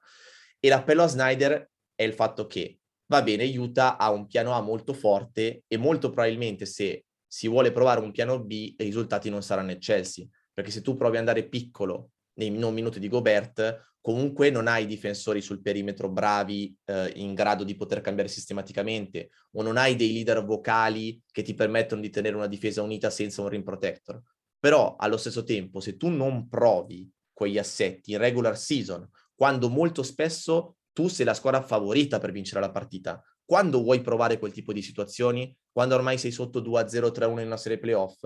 E 0.60 0.68
l'appello 0.68 1.02
a 1.02 1.08
Snyder 1.08 1.70
è 1.94 2.04
il 2.04 2.12
fatto 2.12 2.46
che, 2.46 2.78
va 3.06 3.22
bene, 3.22 3.44
Utah 3.58 3.96
ha 3.96 4.10
un 4.10 4.26
piano 4.26 4.52
A 4.52 4.60
molto 4.60 4.92
forte 4.92 5.64
e 5.66 5.76
molto 5.76 6.10
probabilmente 6.10 6.64
se 6.64 7.06
si 7.26 7.48
vuole 7.48 7.72
provare 7.72 8.00
un 8.00 8.12
piano 8.12 8.40
B, 8.40 8.52
i 8.52 8.74
risultati 8.78 9.30
non 9.30 9.42
saranno 9.42 9.72
eccelsi 9.72 10.28
perché 10.52 10.70
se 10.70 10.82
tu 10.82 10.96
provi 10.96 11.16
ad 11.16 11.26
andare 11.26 11.48
piccolo 11.48 12.10
nei 12.34 12.50
non 12.50 12.74
minuti 12.74 12.98
di 12.98 13.08
Gobert, 13.08 13.94
comunque 14.00 14.50
non 14.50 14.66
hai 14.66 14.86
difensori 14.86 15.40
sul 15.40 15.62
perimetro 15.62 16.10
bravi 16.10 16.76
eh, 16.84 17.12
in 17.16 17.34
grado 17.34 17.64
di 17.64 17.74
poter 17.74 18.00
cambiare 18.00 18.28
sistematicamente 18.28 19.30
o 19.52 19.62
non 19.62 19.76
hai 19.76 19.96
dei 19.96 20.12
leader 20.12 20.44
vocali 20.44 21.22
che 21.30 21.42
ti 21.42 21.54
permettono 21.54 22.00
di 22.00 22.10
tenere 22.10 22.36
una 22.36 22.46
difesa 22.46 22.82
unita 22.82 23.08
senza 23.08 23.40
un 23.40 23.48
rim 23.48 23.62
protector. 23.62 24.20
Però 24.58 24.96
allo 24.96 25.16
stesso 25.16 25.44
tempo, 25.44 25.80
se 25.80 25.96
tu 25.96 26.08
non 26.08 26.48
provi 26.48 27.10
quegli 27.32 27.58
assetti 27.58 28.12
in 28.12 28.18
regular 28.18 28.58
season, 28.58 29.08
quando 29.34 29.68
molto 29.68 30.02
spesso 30.02 30.76
tu 30.92 31.08
sei 31.08 31.26
la 31.26 31.34
squadra 31.34 31.62
favorita 31.62 32.18
per 32.18 32.30
vincere 32.30 32.60
la 32.60 32.70
partita, 32.70 33.22
quando 33.44 33.82
vuoi 33.82 34.00
provare 34.00 34.38
quel 34.38 34.52
tipo 34.52 34.72
di 34.72 34.80
situazioni, 34.80 35.54
quando 35.70 35.94
ormai 35.94 36.18
sei 36.18 36.30
sotto 36.30 36.60
2-0, 36.60 37.10
3-1 37.10 37.40
in 37.40 37.46
una 37.46 37.56
serie 37.56 37.78
playoff, 37.78 38.22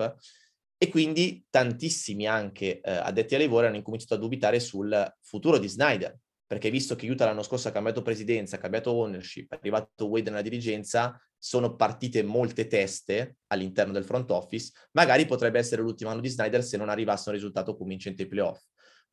e 0.81 0.87
quindi 0.87 1.45
tantissimi 1.49 2.25
anche 2.25 2.79
eh, 2.79 2.89
addetti 2.89 3.35
ai 3.35 3.41
lavori 3.41 3.67
hanno 3.67 3.75
incominciato 3.75 4.13
a 4.13 4.17
dubitare 4.17 4.61
sul 4.61 5.13
futuro 5.21 5.57
di 5.57 5.67
Snyder, 5.67 6.17
perché 6.47 6.69
visto 6.69 6.95
che 6.95 7.09
Utah 7.09 7.25
l'anno 7.25 7.43
scorso 7.43 7.67
ha 7.67 7.71
cambiato 7.71 8.01
presidenza, 8.01 8.55
ha 8.55 8.59
cambiato 8.59 8.93
ownership, 8.93 9.51
è 9.51 9.57
arrivato 9.57 10.07
Wade 10.07 10.29
nella 10.29 10.41
dirigenza, 10.41 11.21
sono 11.37 11.75
partite 11.75 12.23
molte 12.23 12.67
teste 12.67 13.39
all'interno 13.47 13.91
del 13.91 14.05
front 14.05 14.31
office, 14.31 14.71
magari 14.93 15.25
potrebbe 15.25 15.59
essere 15.59 15.81
l'ultimo 15.81 16.11
anno 16.11 16.21
di 16.21 16.29
Snyder 16.29 16.63
se 16.63 16.77
non 16.77 16.87
arrivasse 16.87 17.27
un 17.27 17.35
risultato 17.35 17.75
convincente 17.75 18.23
ai 18.23 18.29
playoff. 18.29 18.63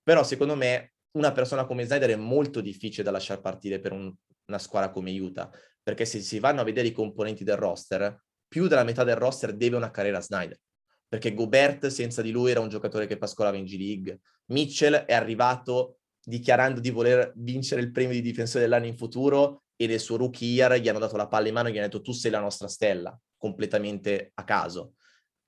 Però 0.04 0.22
secondo 0.22 0.54
me 0.54 0.92
una 1.16 1.32
persona 1.32 1.66
come 1.66 1.84
Snyder 1.84 2.10
è 2.10 2.16
molto 2.16 2.60
difficile 2.60 3.02
da 3.02 3.10
lasciare 3.10 3.40
partire 3.40 3.80
per 3.80 3.90
un, 3.90 4.14
una 4.46 4.58
squadra 4.58 4.92
come 4.92 5.18
Utah, 5.18 5.50
perché 5.82 6.04
se 6.04 6.20
si 6.20 6.38
vanno 6.38 6.60
a 6.60 6.64
vedere 6.64 6.86
i 6.86 6.92
componenti 6.92 7.42
del 7.42 7.56
roster, 7.56 8.22
più 8.46 8.68
della 8.68 8.84
metà 8.84 9.02
del 9.02 9.16
roster 9.16 9.52
deve 9.52 9.74
una 9.74 9.90
carriera 9.90 10.18
a 10.18 10.22
Snyder 10.22 10.60
perché 11.08 11.34
Gobert 11.34 11.86
senza 11.86 12.22
di 12.22 12.30
lui 12.30 12.50
era 12.50 12.60
un 12.60 12.68
giocatore 12.68 13.06
che 13.06 13.18
pascolava 13.18 13.56
in 13.56 13.64
G 13.64 13.76
League. 13.76 14.20
Mitchell 14.46 14.94
è 14.94 15.14
arrivato 15.14 15.98
dichiarando 16.22 16.80
di 16.80 16.90
voler 16.90 17.32
vincere 17.36 17.80
il 17.80 17.92
premio 17.92 18.14
di 18.14 18.22
difensore 18.22 18.64
dell'anno 18.64 18.86
in 18.86 18.96
futuro 18.96 19.62
e 19.76 19.86
nel 19.86 20.00
suo 20.00 20.16
rookie 20.16 20.48
year 20.48 20.74
gli 20.80 20.88
hanno 20.88 20.98
dato 20.98 21.16
la 21.16 21.28
palla 21.28 21.48
in 21.48 21.54
mano 21.54 21.68
e 21.68 21.72
gli 21.72 21.76
hanno 21.76 21.86
detto 21.86 22.00
tu 22.00 22.12
sei 22.12 22.30
la 22.30 22.40
nostra 22.40 22.66
stella, 22.66 23.16
completamente 23.36 24.32
a 24.34 24.44
caso. 24.44 24.94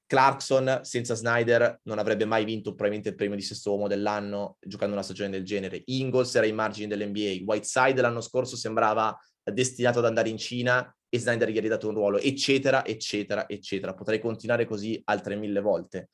Clarkson 0.06 0.80
senza 0.84 1.14
Snyder 1.14 1.80
non 1.82 1.98
avrebbe 1.98 2.24
mai 2.24 2.44
vinto 2.44 2.70
probabilmente 2.70 3.10
il 3.10 3.14
premio 3.14 3.36
di 3.36 3.42
sesto 3.42 3.72
uomo 3.72 3.88
dell'anno 3.88 4.56
giocando 4.60 4.94
una 4.94 5.02
stagione 5.02 5.28
del 5.28 5.44
genere. 5.44 5.82
Ingles 5.84 6.34
era 6.34 6.46
ai 6.46 6.52
margini 6.52 6.86
dell'NBA. 6.86 7.44
Whiteside 7.44 8.00
l'anno 8.00 8.22
scorso 8.22 8.56
sembrava 8.56 9.14
destinato 9.42 9.98
ad 9.98 10.06
andare 10.06 10.30
in 10.30 10.38
Cina 10.38 10.96
e 11.08 11.18
Snyder 11.18 11.50
gli 11.50 11.58
ha 11.58 11.62
ridato 11.62 11.88
un 11.88 11.94
ruolo, 11.94 12.18
eccetera, 12.18 12.84
eccetera, 12.84 13.48
eccetera. 13.48 13.94
Potrei 13.94 14.20
continuare 14.20 14.66
così 14.66 15.00
altre 15.04 15.36
mille 15.36 15.60
volte. 15.60 16.10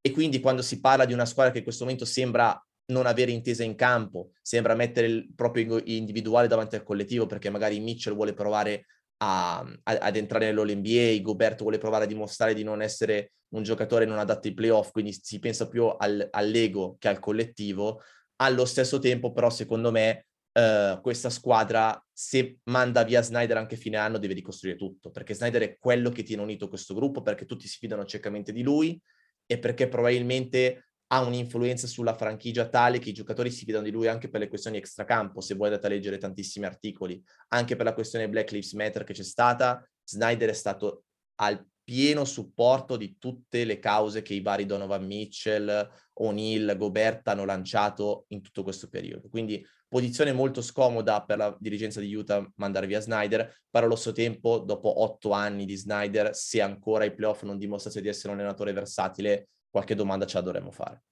E 0.00 0.10
quindi 0.10 0.40
quando 0.40 0.62
si 0.62 0.80
parla 0.80 1.04
di 1.04 1.12
una 1.12 1.26
squadra 1.26 1.52
che 1.52 1.58
in 1.58 1.64
questo 1.64 1.84
momento 1.84 2.04
sembra 2.04 2.60
non 2.86 3.06
avere 3.06 3.30
intesa 3.30 3.62
in 3.62 3.74
campo, 3.74 4.30
sembra 4.42 4.74
mettere 4.74 5.06
il 5.06 5.32
proprio 5.34 5.80
individuale 5.84 6.48
davanti 6.48 6.74
al 6.74 6.82
collettivo 6.82 7.26
perché 7.26 7.50
magari 7.50 7.78
Mitchell 7.78 8.14
vuole 8.14 8.34
provare 8.34 8.86
a, 9.18 9.58
a, 9.58 9.80
ad 9.82 10.16
entrare 10.16 10.50
nell'NBA, 10.50 11.22
Gobert 11.22 11.62
vuole 11.62 11.78
provare 11.78 12.04
a 12.04 12.08
dimostrare 12.08 12.54
di 12.54 12.64
non 12.64 12.82
essere 12.82 13.32
un 13.52 13.62
giocatore 13.62 14.04
non 14.04 14.18
adatto 14.18 14.48
ai 14.48 14.54
playoff, 14.54 14.90
quindi 14.90 15.12
si 15.12 15.38
pensa 15.38 15.68
più 15.68 15.84
al, 15.86 16.26
all'ego 16.30 16.96
che 16.98 17.08
al 17.08 17.18
collettivo. 17.18 18.02
Allo 18.36 18.64
stesso 18.64 18.98
tempo, 18.98 19.30
però, 19.32 19.50
secondo 19.50 19.92
me, 19.92 20.26
uh, 20.52 21.00
questa 21.00 21.30
squadra, 21.30 22.02
se 22.12 22.58
manda 22.64 23.04
via 23.04 23.22
Snyder 23.22 23.56
anche 23.56 23.76
fine 23.76 23.96
anno, 23.96 24.18
deve 24.18 24.34
ricostruire 24.34 24.76
tutto, 24.76 25.10
perché 25.10 25.34
Snyder 25.34 25.62
è 25.62 25.76
quello 25.78 26.10
che 26.10 26.22
tiene 26.22 26.42
unito 26.42 26.68
questo 26.68 26.94
gruppo, 26.94 27.22
perché 27.22 27.46
tutti 27.46 27.66
si 27.68 27.78
fidano 27.78 28.04
ciecamente 28.04 28.52
di 28.52 28.62
lui 28.62 29.00
e 29.46 29.58
perché 29.58 29.88
probabilmente 29.88 30.88
ha 31.12 31.20
un'influenza 31.20 31.86
sulla 31.86 32.14
franchigia 32.14 32.68
tale 32.68 32.98
che 32.98 33.10
i 33.10 33.12
giocatori 33.12 33.50
si 33.50 33.66
fidano 33.66 33.84
di 33.84 33.90
lui 33.90 34.08
anche 34.08 34.30
per 34.30 34.40
le 34.40 34.48
questioni 34.48 34.78
extracampo, 34.78 35.42
se 35.42 35.54
voi 35.54 35.66
andate 35.68 35.86
a 35.86 35.90
leggere 35.90 36.16
tantissimi 36.16 36.64
articoli, 36.64 37.22
anche 37.48 37.76
per 37.76 37.84
la 37.84 37.92
questione 37.92 38.30
Black 38.30 38.50
Lives 38.50 38.72
Matter 38.72 39.04
che 39.04 39.12
c'è 39.12 39.22
stata, 39.22 39.86
Snyder 40.04 40.48
è 40.48 40.54
stato 40.54 41.04
al 41.36 41.62
pieno 41.84 42.24
supporto 42.24 42.96
di 42.96 43.16
tutte 43.18 43.64
le 43.64 43.78
cause 43.78 44.22
che 44.22 44.32
i 44.32 44.40
vari 44.40 44.64
Donovan 44.64 45.04
Mitchell, 45.04 45.90
O'Neill, 46.14 46.76
Gobert 46.76 47.28
hanno 47.28 47.44
lanciato 47.44 48.24
in 48.28 48.40
tutto 48.40 48.62
questo 48.62 48.88
periodo. 48.88 49.28
Quindi 49.28 49.62
posizione 49.92 50.32
molto 50.32 50.62
scomoda 50.62 51.22
per 51.22 51.36
la 51.36 51.54
dirigenza 51.60 52.00
di 52.00 52.14
Utah 52.14 52.50
mandare 52.54 52.86
via 52.86 52.98
Snyder, 52.98 53.60
però 53.68 53.84
allo 53.84 53.94
stesso 53.94 54.14
tempo, 54.14 54.60
dopo 54.60 55.02
otto 55.02 55.32
anni 55.32 55.66
di 55.66 55.76
Snyder, 55.76 56.34
se 56.34 56.62
ancora 56.62 57.04
i 57.04 57.14
playoff 57.14 57.42
non 57.42 57.58
dimostrasse 57.58 58.00
di 58.00 58.08
essere 58.08 58.32
un 58.32 58.38
allenatore 58.38 58.72
versatile, 58.72 59.50
qualche 59.68 59.94
domanda 59.94 60.24
ce 60.24 60.38
la 60.38 60.44
dovremmo 60.44 60.70
fare. 60.70 61.02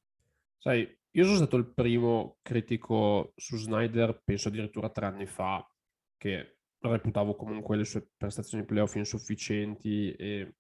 Sai, 0.57 0.99
io 1.11 1.25
sono 1.25 1.37
stato 1.37 1.57
il 1.57 1.71
primo 1.75 2.39
critico 2.41 3.35
su 3.37 3.59
Snyder, 3.59 4.23
penso 4.25 4.49
addirittura 4.49 4.89
tre 4.89 5.05
anni 5.05 5.27
fa, 5.27 5.63
che 6.17 6.57
reputavo 6.79 7.37
comunque 7.37 7.77
le 7.77 7.85
sue 7.85 8.09
prestazioni 8.17 8.65
playoff 8.65 8.95
insufficienti 8.95 10.11
e 10.13 10.55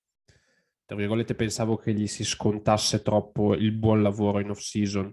tra 0.84 0.94
virgolette 0.94 1.34
pensavo 1.34 1.76
che 1.76 1.94
gli 1.94 2.06
si 2.06 2.24
scontasse 2.24 3.00
troppo 3.00 3.54
il 3.54 3.72
buon 3.72 4.02
lavoro 4.02 4.40
in 4.40 4.50
off 4.50 4.60
season 4.60 5.10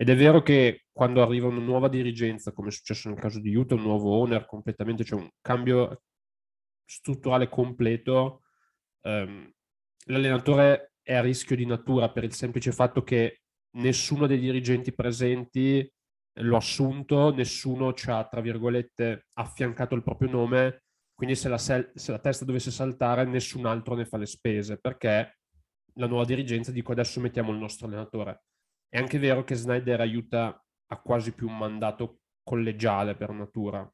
ed 0.00 0.08
è 0.08 0.16
vero 0.16 0.40
che 0.40 0.86
quando 0.90 1.20
arriva 1.20 1.46
una 1.48 1.60
nuova 1.60 1.88
dirigenza, 1.88 2.52
come 2.52 2.68
è 2.68 2.72
successo 2.72 3.10
nel 3.10 3.18
caso 3.18 3.38
di 3.38 3.54
Utah, 3.54 3.74
un 3.74 3.82
nuovo 3.82 4.12
owner 4.12 4.46
completamente, 4.46 5.04
cioè 5.04 5.20
un 5.20 5.28
cambio 5.42 6.04
strutturale 6.86 7.50
completo, 7.50 8.44
ehm, 9.02 9.52
l'allenatore 10.06 10.94
è 11.02 11.16
a 11.16 11.20
rischio 11.20 11.54
di 11.54 11.66
natura 11.66 12.10
per 12.10 12.24
il 12.24 12.32
semplice 12.32 12.72
fatto 12.72 13.02
che 13.02 13.42
nessuno 13.72 14.26
dei 14.26 14.38
dirigenti 14.38 14.94
presenti 14.94 15.86
l'ho 16.38 16.56
assunto, 16.56 17.34
nessuno 17.34 17.92
ci 17.92 18.08
ha, 18.08 18.24
tra 18.24 18.40
virgolette, 18.40 19.26
affiancato 19.34 19.94
il 19.94 20.02
proprio 20.02 20.30
nome, 20.30 20.84
quindi 21.12 21.36
se 21.36 21.50
la, 21.50 21.58
se 21.58 21.92
la 22.06 22.18
testa 22.20 22.46
dovesse 22.46 22.70
saltare 22.70 23.26
nessun 23.26 23.66
altro 23.66 23.94
ne 23.96 24.06
fa 24.06 24.16
le 24.16 24.24
spese, 24.24 24.78
perché 24.78 25.40
la 25.96 26.06
nuova 26.06 26.24
dirigenza 26.24 26.72
dico 26.72 26.92
adesso 26.92 27.20
mettiamo 27.20 27.52
il 27.52 27.58
nostro 27.58 27.86
allenatore. 27.86 28.44
È 28.90 28.98
anche 28.98 29.20
vero 29.20 29.44
che 29.44 29.54
Snyder 29.54 30.00
aiuta 30.00 30.60
a 30.86 31.00
quasi 31.00 31.32
più 31.32 31.46
un 31.46 31.56
mandato 31.56 32.22
collegiale 32.42 33.14
per 33.14 33.30
natura, 33.30 33.88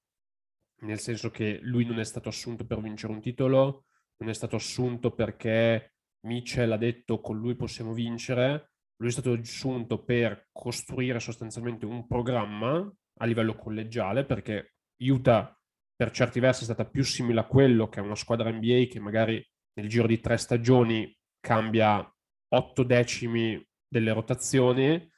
nel 0.81 0.99
senso 0.99 1.31
che 1.31 1.59
lui 1.61 1.85
non 1.85 1.99
è 1.99 2.05
stato 2.05 2.31
assunto 2.31 2.65
per 2.65 2.81
vincere 2.81 3.12
un 3.12 3.21
titolo, 3.21 3.85
non 4.17 4.31
è 4.31 4.33
stato 4.33 4.57
assunto 4.57 5.11
perché 5.12 5.97
Mitchell 6.26 6.73
ha 6.73 6.79
detto 6.79 7.21
con 7.21 7.38
lui 7.38 7.57
possiamo 7.57 7.93
vincere, 7.93 8.71
lui 8.97 9.11
è 9.11 9.12
stato 9.12 9.33
assunto 9.33 10.03
per 10.03 10.49
costruire 10.50 11.21
sostanzialmente 11.21 11.85
un 11.85 12.07
programma 12.07 12.91
a 13.19 13.25
livello 13.26 13.55
collegiale 13.55 14.25
perché 14.25 14.76
Utah 15.03 15.55
per 15.95 16.11
certi 16.11 16.41
versi 16.41 16.62
è 16.62 16.65
stata 16.65 16.87
più 16.87 17.05
simile 17.05 17.41
a 17.41 17.47
quello 17.47 17.91
che 17.91 18.00
è 18.00 18.03
una 18.03 18.15
squadra 18.15 18.50
NBA 18.50 18.87
che 18.88 19.00
magari 19.00 19.47
nel 19.75 19.91
giro 19.91 20.07
di 20.07 20.21
tre 20.21 20.38
stagioni 20.38 21.15
cambia 21.38 22.03
otto 22.49 22.83
decimi 22.83 23.62
delle 23.88 24.12
rotazioni 24.12 25.11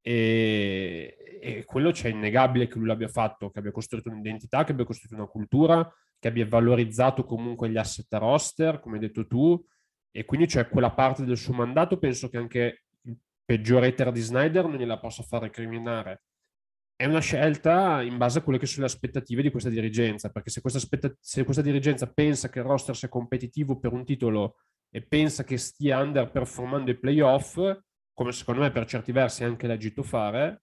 e, 0.00 1.16
e 1.40 1.64
quello 1.64 1.90
c'è 1.90 2.08
innegabile 2.08 2.66
che 2.66 2.78
lui 2.78 2.86
l'abbia 2.86 3.08
fatto, 3.08 3.50
che 3.50 3.58
abbia 3.58 3.70
costruito 3.70 4.10
un'identità, 4.10 4.64
che 4.64 4.72
abbia 4.72 4.84
costruito 4.84 5.14
una 5.16 5.26
cultura, 5.26 5.90
che 6.18 6.28
abbia 6.28 6.46
valorizzato 6.46 7.24
comunque 7.24 7.70
gli 7.70 7.76
asset 7.76 8.12
roster, 8.12 8.80
come 8.80 8.96
hai 8.96 9.00
detto 9.00 9.26
tu, 9.26 9.62
e 10.10 10.24
quindi 10.24 10.46
c'è 10.46 10.68
quella 10.68 10.92
parte 10.92 11.24
del 11.24 11.36
suo 11.36 11.54
mandato, 11.54 11.98
penso 11.98 12.28
che 12.28 12.36
anche 12.36 12.84
il 13.02 13.16
peggiore 13.44 13.88
hater 13.88 14.12
di 14.12 14.20
Snyder 14.20 14.66
non 14.66 14.76
gliela 14.76 14.98
possa 14.98 15.22
fare 15.22 15.50
criminare. 15.50 16.22
È 16.96 17.06
una 17.06 17.20
scelta 17.20 18.02
in 18.02 18.16
base 18.16 18.38
a 18.38 18.42
quelle 18.42 18.58
che 18.58 18.66
sono 18.66 18.86
le 18.86 18.92
aspettative 18.92 19.42
di 19.42 19.50
questa 19.50 19.68
dirigenza, 19.68 20.30
perché 20.30 20.50
se 20.50 20.60
questa, 20.60 20.78
aspetta- 20.78 21.14
se 21.18 21.44
questa 21.44 21.62
dirigenza 21.62 22.12
pensa 22.12 22.48
che 22.48 22.60
il 22.60 22.64
roster 22.64 22.96
sia 22.96 23.08
competitivo 23.08 23.78
per 23.78 23.92
un 23.92 24.04
titolo 24.04 24.56
e 24.90 25.02
pensa 25.02 25.42
che 25.42 25.56
stia 25.56 26.00
underperformando 26.00 26.90
i 26.92 26.98
playoff, 26.98 27.58
come 28.12 28.30
secondo 28.32 28.60
me 28.60 28.70
per 28.70 28.86
certi 28.86 29.10
versi 29.10 29.42
anche 29.42 29.66
legitto 29.66 30.04
fare, 30.04 30.62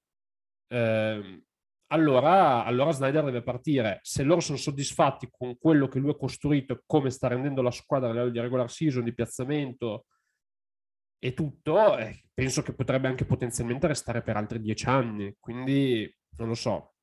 eh, 0.67 1.43
allora, 1.91 2.63
allora 2.63 2.91
Snyder 2.91 3.25
deve 3.25 3.43
partire. 3.43 3.99
Se 4.01 4.23
loro 4.23 4.39
sono 4.39 4.57
soddisfatti 4.57 5.27
con 5.29 5.57
quello 5.57 5.89
che 5.89 5.99
lui 5.99 6.11
ha 6.11 6.15
costruito 6.15 6.81
come 6.85 7.09
sta 7.09 7.27
rendendo 7.27 7.61
la 7.61 7.71
squadra 7.71 8.07
a 8.07 8.11
livello 8.13 8.31
di 8.31 8.39
regular 8.39 8.71
season, 8.71 9.03
di 9.03 9.13
piazzamento 9.13 10.05
e 11.19 11.33
tutto, 11.33 11.97
eh, 11.97 12.23
penso 12.33 12.61
che 12.61 12.73
potrebbe 12.73 13.09
anche 13.09 13.25
potenzialmente 13.25 13.87
restare 13.87 14.21
per 14.21 14.37
altri 14.37 14.61
dieci 14.61 14.87
anni. 14.87 15.35
Quindi 15.37 16.09
non 16.37 16.47
lo 16.49 16.55
so. 16.55 16.93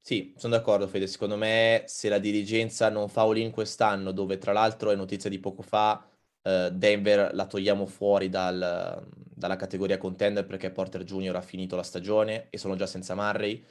Sì, 0.00 0.34
sono 0.36 0.54
d'accordo 0.56 0.86
Fede. 0.86 1.06
Secondo 1.08 1.36
me 1.36 1.84
se 1.86 2.08
la 2.08 2.18
dirigenza 2.18 2.88
non 2.90 3.08
fa 3.08 3.22
all-in 3.22 3.50
quest'anno, 3.50 4.12
dove 4.12 4.38
tra 4.38 4.52
l'altro 4.52 4.90
è 4.92 4.94
notizia 4.94 5.28
di 5.28 5.40
poco 5.40 5.62
fa, 5.62 6.08
eh, 6.42 6.70
Denver 6.72 7.34
la 7.34 7.46
togliamo 7.46 7.86
fuori 7.86 8.28
dal, 8.28 9.04
dalla 9.12 9.56
categoria 9.56 9.98
contender 9.98 10.46
perché 10.46 10.70
Porter 10.70 11.02
Jr. 11.02 11.36
ha 11.36 11.40
finito 11.42 11.74
la 11.74 11.82
stagione 11.82 12.48
e 12.50 12.58
sono 12.58 12.76
già 12.76 12.86
senza 12.86 13.16
Murray, 13.16 13.64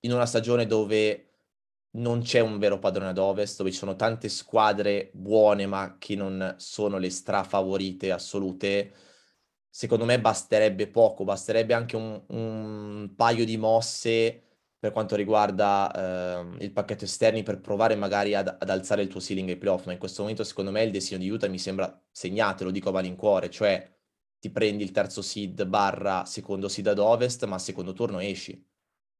in 0.00 0.12
una 0.12 0.26
stagione 0.26 0.66
dove 0.66 1.24
non 1.92 2.22
c'è 2.22 2.38
un 2.40 2.58
vero 2.58 2.78
padrone 2.78 3.10
ad 3.10 3.18
ovest, 3.18 3.58
dove 3.58 3.72
ci 3.72 3.78
sono 3.78 3.96
tante 3.96 4.28
squadre 4.28 5.10
buone 5.12 5.66
ma 5.66 5.96
che 5.98 6.14
non 6.14 6.54
sono 6.58 6.98
le 6.98 7.10
strafavorite 7.10 8.12
assolute, 8.12 8.92
secondo 9.70 10.04
me 10.04 10.20
basterebbe 10.20 10.88
poco, 10.88 11.24
basterebbe 11.24 11.72
anche 11.72 11.96
un, 11.96 12.20
un 12.28 13.12
paio 13.16 13.44
di 13.44 13.56
mosse 13.56 14.42
per 14.80 14.92
quanto 14.92 15.14
riguarda 15.14 15.92
eh, 16.58 16.64
il 16.64 16.72
pacchetto 16.72 17.04
esterni 17.04 17.42
per 17.42 17.60
provare 17.60 17.94
magari 17.94 18.34
ad, 18.34 18.48
ad, 18.48 18.68
alzare 18.68 19.02
il 19.02 19.08
tuo 19.08 19.20
ceiling 19.20 19.50
ai 19.50 19.58
playoff, 19.58 19.84
ma 19.86 19.92
in 19.92 19.98
questo 19.98 20.22
momento 20.22 20.42
secondo 20.42 20.70
me 20.70 20.82
il 20.82 20.90
destino 20.90 21.20
di 21.20 21.28
Utah 21.28 21.48
mi 21.48 21.58
sembra 21.58 22.02
segnato, 22.10 22.64
lo 22.64 22.70
dico 22.70 22.88
a 22.88 22.92
malincuore, 22.92 23.50
cioè 23.50 23.88
ti 24.38 24.50
prendi 24.50 24.82
il 24.82 24.90
terzo 24.90 25.20
seed 25.20 25.66
barra 25.66 26.24
secondo 26.24 26.68
seed 26.68 26.86
ad 26.86 26.98
ovest, 26.98 27.44
ma 27.44 27.56
al 27.56 27.60
secondo 27.60 27.92
turno 27.92 28.20
esci. 28.20 28.66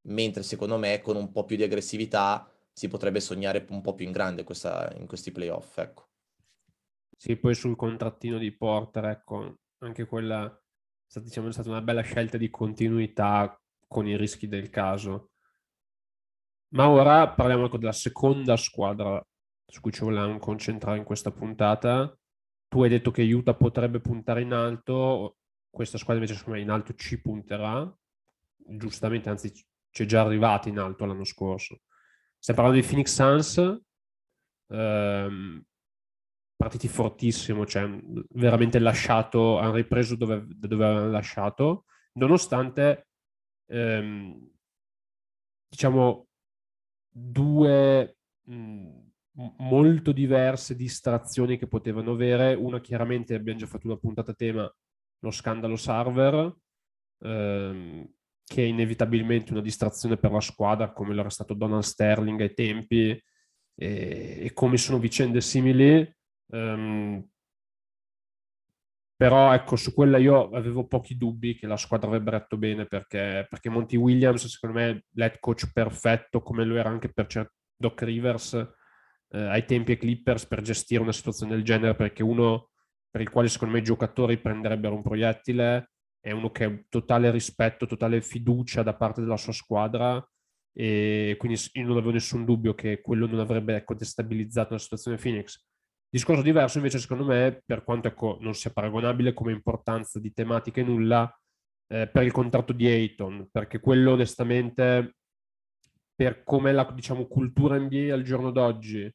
Mentre 0.05 0.43
secondo 0.43 0.79
me 0.79 1.03
con 1.03 1.17
un 1.17 1.31
po' 1.31 1.45
più 1.45 1.57
di 1.57 1.63
aggressività 1.63 2.51
si 2.73 2.89
potrebbe 2.89 3.21
sognare 3.21 3.67
un 3.69 3.83
po' 3.83 3.95
più 3.95 4.07
in 4.07 4.13
grande 4.13 4.45
questa, 4.45 4.91
in 4.97 5.07
questi 5.07 5.31
playoff, 5.31 5.77
ecco. 5.77 6.09
Sì, 7.15 7.37
poi 7.37 7.55
sul 7.55 7.77
contrattino 7.77 8.39
di 8.39 8.51
Porter, 8.51 9.05
ecco, 9.05 9.59
anche 9.81 10.07
quella 10.07 10.59
diciamo, 11.13 11.49
è 11.49 11.53
stata 11.53 11.69
una 11.69 11.83
bella 11.83 12.03
scelta 12.03 12.37
di 12.37 12.49
continuità 12.49 13.61
con 13.87 14.07
i 14.07 14.17
rischi 14.17 14.49
del 14.49 14.71
caso 14.71 15.31
ma 16.71 16.89
ora 16.89 17.29
parliamo 17.29 17.67
ecco 17.67 17.79
della 17.79 17.93
seconda 17.93 18.57
squadra 18.57 19.25
su 19.67 19.81
cui 19.81 19.93
ci 19.93 20.03
volevamo 20.05 20.39
concentrare 20.39 20.99
in 20.99 21.05
questa 21.05 21.31
puntata. 21.31 22.17
Tu 22.69 22.83
hai 22.83 22.89
detto 22.89 23.11
che 23.11 23.23
Utah 23.23 23.55
potrebbe 23.55 24.01
puntare 24.01 24.43
in 24.43 24.53
alto, 24.53 25.39
questa 25.69 25.99
squadra 25.99 26.23
invece 26.23 26.39
secondo 26.39 26.59
me 26.59 26.65
in 26.65 26.71
alto 26.71 26.95
ci 26.95 27.21
punterà, 27.21 27.93
giustamente, 28.57 29.29
anzi 29.29 29.53
c'è 29.91 30.05
già 30.05 30.21
arrivata 30.23 30.69
in 30.69 30.79
alto 30.79 31.05
l'anno 31.05 31.25
scorso. 31.25 31.81
Stiamo 32.39 32.61
parlando 32.61 32.81
di 32.81 32.87
Phoenix 32.87 33.15
Suns, 33.15 33.83
ehm, 34.69 35.65
partiti 36.61 36.89
fortissimo, 36.89 37.65
cioè 37.65 37.89
veramente 38.35 38.79
lasciato, 38.79 39.59
hanno 39.59 39.77
ripreso 39.77 40.15
dove, 40.15 40.45
dove 40.47 40.85
avevano 40.85 41.11
lasciato, 41.11 41.87
nonostante 42.19 43.09
ehm, 43.67 44.51
diciamo 45.71 46.29
due 47.09 48.19
mh, 48.45 48.55
mm, 48.55 49.47
molto 49.57 50.13
diverse 50.13 50.77
distrazioni 50.77 51.57
che 51.57 51.67
potevano 51.67 52.13
avere. 52.13 52.53
Una 52.53 52.79
chiaramente 52.81 53.35
abbiamo 53.35 53.59
già 53.59 53.67
fatto 53.67 53.87
una 53.87 53.97
puntata 53.97 54.33
a 54.33 54.35
tema, 54.35 54.71
lo 55.21 55.31
scandalo 55.31 55.77
server, 55.77 56.55
ehm, 57.21 58.07
che 58.45 58.63
è 58.63 58.67
inevitabilmente 58.67 59.53
una 59.53 59.63
distrazione 59.63 60.19
per 60.19 60.31
la 60.31 60.41
squadra, 60.41 60.93
come 60.93 61.15
lo 61.15 61.21
era 61.21 61.31
stato 61.31 61.55
Donald 61.55 61.85
Sterling 61.85 62.39
ai 62.43 62.53
tempi, 62.53 63.19
e, 63.75 64.39
e 64.43 64.53
come 64.53 64.77
sono 64.77 64.99
vicende 64.99 65.41
simili. 65.41 66.19
Um, 66.51 67.27
però 69.17 69.53
ecco, 69.53 69.77
su 69.77 69.93
quella 69.93 70.17
io 70.17 70.49
avevo 70.51 70.87
pochi 70.87 71.17
dubbi 71.17 71.55
che 71.55 71.67
la 71.67 71.77
squadra 71.77 72.09
avrebbe 72.09 72.31
retto 72.31 72.57
bene 72.57 72.87
perché, 72.87 73.47
perché 73.51 73.69
Monty 73.69 73.97
Williams, 73.97 74.47
secondo 74.47 74.79
me, 74.79 74.91
è 74.91 75.05
l'head 75.13 75.39
coach 75.41 75.71
perfetto, 75.73 76.41
come 76.43 76.65
lo 76.65 76.77
era 76.77 76.89
anche 76.89 77.13
per 77.13 77.27
Doc 77.77 78.03
Rivers 78.03 78.55
eh, 78.55 79.39
ai 79.39 79.65
tempi 79.67 79.93
e 79.93 79.97
Clippers 79.99 80.47
per 80.47 80.63
gestire 80.63 81.03
una 81.03 81.13
situazione 81.13 81.53
del 81.53 81.65
genere, 81.65 81.95
perché 81.95 82.23
uno 82.23 82.71
per 83.11 83.21
il 83.21 83.29
quale 83.29 83.49
secondo 83.49 83.75
me 83.75 83.81
i 83.81 83.85
giocatori 83.85 84.39
prenderebbero 84.39 84.95
un 84.95 85.03
proiettile 85.03 85.91
è 86.21 86.31
uno 86.33 86.51
che 86.51 86.65
ha 86.65 86.85
totale 86.89 87.31
rispetto, 87.31 87.87
totale 87.87 88.21
fiducia 88.21 88.83
da 88.83 88.95
parte 88.95 89.21
della 89.21 89.37
sua 89.37 89.53
squadra 89.53 90.25
e 90.73 91.35
quindi 91.39 91.59
io 91.73 91.87
non 91.87 91.97
avevo 91.97 92.13
nessun 92.13 92.45
dubbio 92.45 92.75
che 92.75 93.01
quello 93.01 93.27
non 93.27 93.41
avrebbe 93.41 93.77
ecco, 93.77 93.95
destabilizzato 93.95 94.75
la 94.75 94.79
situazione 94.79 95.17
Phoenix 95.17 95.59
Discorso 96.13 96.43
diverso 96.43 96.79
invece 96.79 96.99
secondo 96.99 97.25
me, 97.25 97.63
per 97.65 97.85
quanto 97.85 98.09
ecco, 98.09 98.37
non 98.41 98.55
sia 98.55 98.73
paragonabile 98.73 99.33
come 99.33 99.53
importanza 99.53 100.19
di 100.19 100.33
tematica 100.33 100.81
e 100.81 100.85
nulla, 100.85 101.41
eh, 101.87 102.09
per 102.09 102.25
il 102.25 102.33
contratto 102.33 102.73
di 102.73 102.87
Ayton, 102.87 103.49
perché 103.51 103.79
quello 103.79 104.13
onestamente, 104.13 105.17
per 106.13 106.43
come 106.43 106.73
la 106.73 106.91
diciamo, 106.93 107.27
cultura 107.27 107.79
NBA 107.79 108.13
al 108.13 108.23
giorno 108.23 108.51
d'oggi 108.51 109.09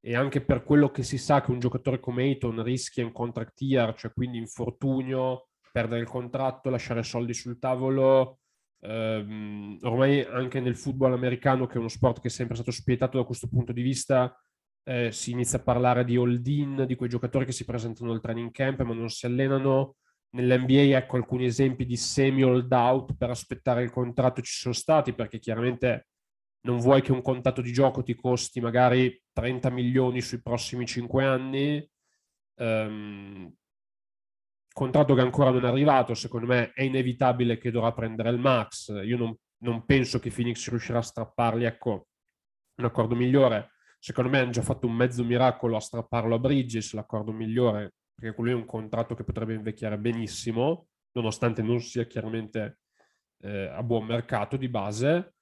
e 0.00 0.16
anche 0.16 0.40
per 0.42 0.64
quello 0.64 0.90
che 0.90 1.04
si 1.04 1.18
sa 1.18 1.40
che 1.40 1.52
un 1.52 1.60
giocatore 1.60 2.00
come 2.00 2.24
Ayton 2.24 2.62
rischia 2.64 3.04
in 3.04 3.12
contract 3.12 3.60
year, 3.60 3.94
cioè 3.94 4.12
quindi 4.12 4.36
infortunio, 4.38 5.48
perdere 5.72 6.00
il 6.00 6.08
contratto, 6.08 6.68
lasciare 6.68 7.02
soldi 7.04 7.32
sul 7.32 7.58
tavolo, 7.60 8.40
ehm, 8.80 9.78
ormai 9.82 10.20
anche 10.22 10.60
nel 10.60 10.76
football 10.76 11.12
americano, 11.12 11.66
che 11.66 11.74
è 11.74 11.78
uno 11.78 11.88
sport 11.88 12.20
che 12.20 12.28
è 12.28 12.30
sempre 12.30 12.56
stato 12.56 12.70
spietato 12.70 13.18
da 13.18 13.24
questo 13.24 13.48
punto 13.48 13.72
di 13.72 13.82
vista, 13.82 14.36
eh, 14.84 15.10
si 15.12 15.30
inizia 15.30 15.58
a 15.58 15.62
parlare 15.62 16.04
di 16.04 16.16
hold-in, 16.16 16.84
di 16.86 16.94
quei 16.94 17.08
giocatori 17.08 17.44
che 17.44 17.52
si 17.52 17.64
presentano 17.64 18.12
al 18.12 18.20
training 18.20 18.50
camp 18.50 18.82
ma 18.82 18.94
non 18.94 19.08
si 19.08 19.26
allenano. 19.26 19.96
Nell'NBA 20.34 20.96
ecco 20.96 21.16
alcuni 21.16 21.46
esempi 21.46 21.86
di 21.86 21.96
semi-hold 21.96 22.72
out 22.72 23.14
per 23.16 23.30
aspettare 23.30 23.82
il 23.82 23.90
contratto 23.90 24.42
ci 24.42 24.52
sono 24.52 24.74
stati 24.74 25.14
perché 25.14 25.38
chiaramente 25.38 26.08
non 26.62 26.78
vuoi 26.78 27.02
che 27.02 27.12
un 27.12 27.22
contratto 27.22 27.60
di 27.60 27.72
gioco 27.72 28.02
ti 28.02 28.14
costi 28.14 28.60
magari 28.60 29.22
30 29.32 29.70
milioni 29.70 30.20
sui 30.20 30.42
prossimi 30.42 30.86
5 30.86 31.24
anni. 31.24 31.88
Um, 32.56 33.52
contratto 34.72 35.14
che 35.14 35.20
ancora 35.20 35.50
non 35.50 35.64
è 35.64 35.68
arrivato, 35.68 36.14
secondo 36.14 36.46
me 36.46 36.72
è 36.72 36.82
inevitabile 36.82 37.58
che 37.58 37.70
dovrà 37.70 37.92
prendere 37.92 38.30
il 38.30 38.38
max. 38.38 38.88
Io 39.04 39.16
non, 39.16 39.36
non 39.58 39.84
penso 39.84 40.18
che 40.18 40.30
Phoenix 40.30 40.68
riuscirà 40.68 40.98
a 40.98 41.02
strappargli 41.02 41.64
ecco, 41.64 42.08
un 42.76 42.84
accordo 42.84 43.14
migliore 43.14 43.73
secondo 44.04 44.28
me 44.28 44.40
hanno 44.40 44.50
già 44.50 44.60
fatto 44.60 44.86
un 44.86 44.92
mezzo 44.92 45.24
miracolo 45.24 45.76
a 45.76 45.80
strapparlo 45.80 46.34
a 46.34 46.38
Bridges, 46.38 46.92
l'accordo 46.92 47.32
migliore, 47.32 47.94
perché 48.14 48.34
quello 48.34 48.50
è 48.50 48.54
un 48.54 48.66
contratto 48.66 49.14
che 49.14 49.24
potrebbe 49.24 49.54
invecchiare 49.54 49.96
benissimo, 49.96 50.88
nonostante 51.12 51.62
non 51.62 51.80
sia 51.80 52.04
chiaramente 52.04 52.80
eh, 53.40 53.68
a 53.68 53.82
buon 53.82 54.04
mercato 54.04 54.58
di 54.58 54.68
base, 54.68 55.36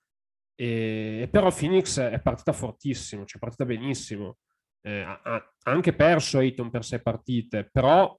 e, 0.55 1.29
però 1.29 1.53
Phoenix 1.53 1.99
è 1.99 2.21
partita 2.21 2.53
fortissimo, 2.53 3.25
cioè 3.25 3.41
partita 3.41 3.65
benissimo. 3.65 4.37
Eh, 4.81 5.01
ha, 5.01 5.53
anche 5.65 5.93
perso 5.93 6.39
Ayton 6.39 6.71
per 6.71 6.85
sei 6.85 7.03
partite, 7.03 7.69
però 7.69 8.17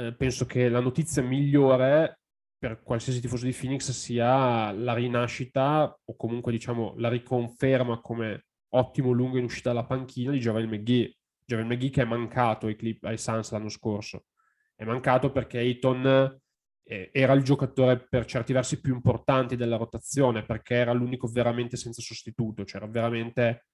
eh, 0.00 0.12
penso 0.16 0.46
che 0.46 0.68
la 0.68 0.80
notizia 0.80 1.22
migliore 1.22 2.18
per 2.58 2.82
qualsiasi 2.82 3.20
tifoso 3.20 3.44
di 3.44 3.56
Phoenix 3.56 3.88
sia 3.92 4.72
la 4.72 4.94
rinascita 4.94 5.96
o 6.04 6.16
comunque 6.16 6.50
diciamo 6.50 6.94
la 6.96 7.08
riconferma 7.08 8.00
come 8.00 8.45
ottimo 8.70 9.12
lungo 9.12 9.38
in 9.38 9.44
uscita 9.44 9.70
dalla 9.70 9.86
panchina 9.86 10.32
di 10.32 10.38
Javel 10.38 10.68
McGee. 10.68 11.16
Javel 11.44 11.66
McGee 11.66 11.90
che 11.90 12.02
è 12.02 12.04
mancato 12.04 12.66
ai, 12.66 12.76
clip, 12.76 13.04
ai 13.04 13.18
Suns 13.18 13.50
l'anno 13.52 13.68
scorso. 13.68 14.26
È 14.74 14.84
mancato 14.84 15.30
perché 15.30 15.58
Ayton 15.58 16.40
eh, 16.82 17.10
era 17.12 17.32
il 17.32 17.42
giocatore 17.42 17.98
per 17.98 18.24
certi 18.24 18.52
versi 18.52 18.80
più 18.80 18.94
importante 18.94 19.56
della 19.56 19.76
rotazione 19.76 20.44
perché 20.44 20.74
era 20.74 20.92
l'unico 20.92 21.26
veramente 21.28 21.76
senza 21.76 22.00
sostituto, 22.02 22.64
c'era 22.64 22.86
veramente 22.86 23.66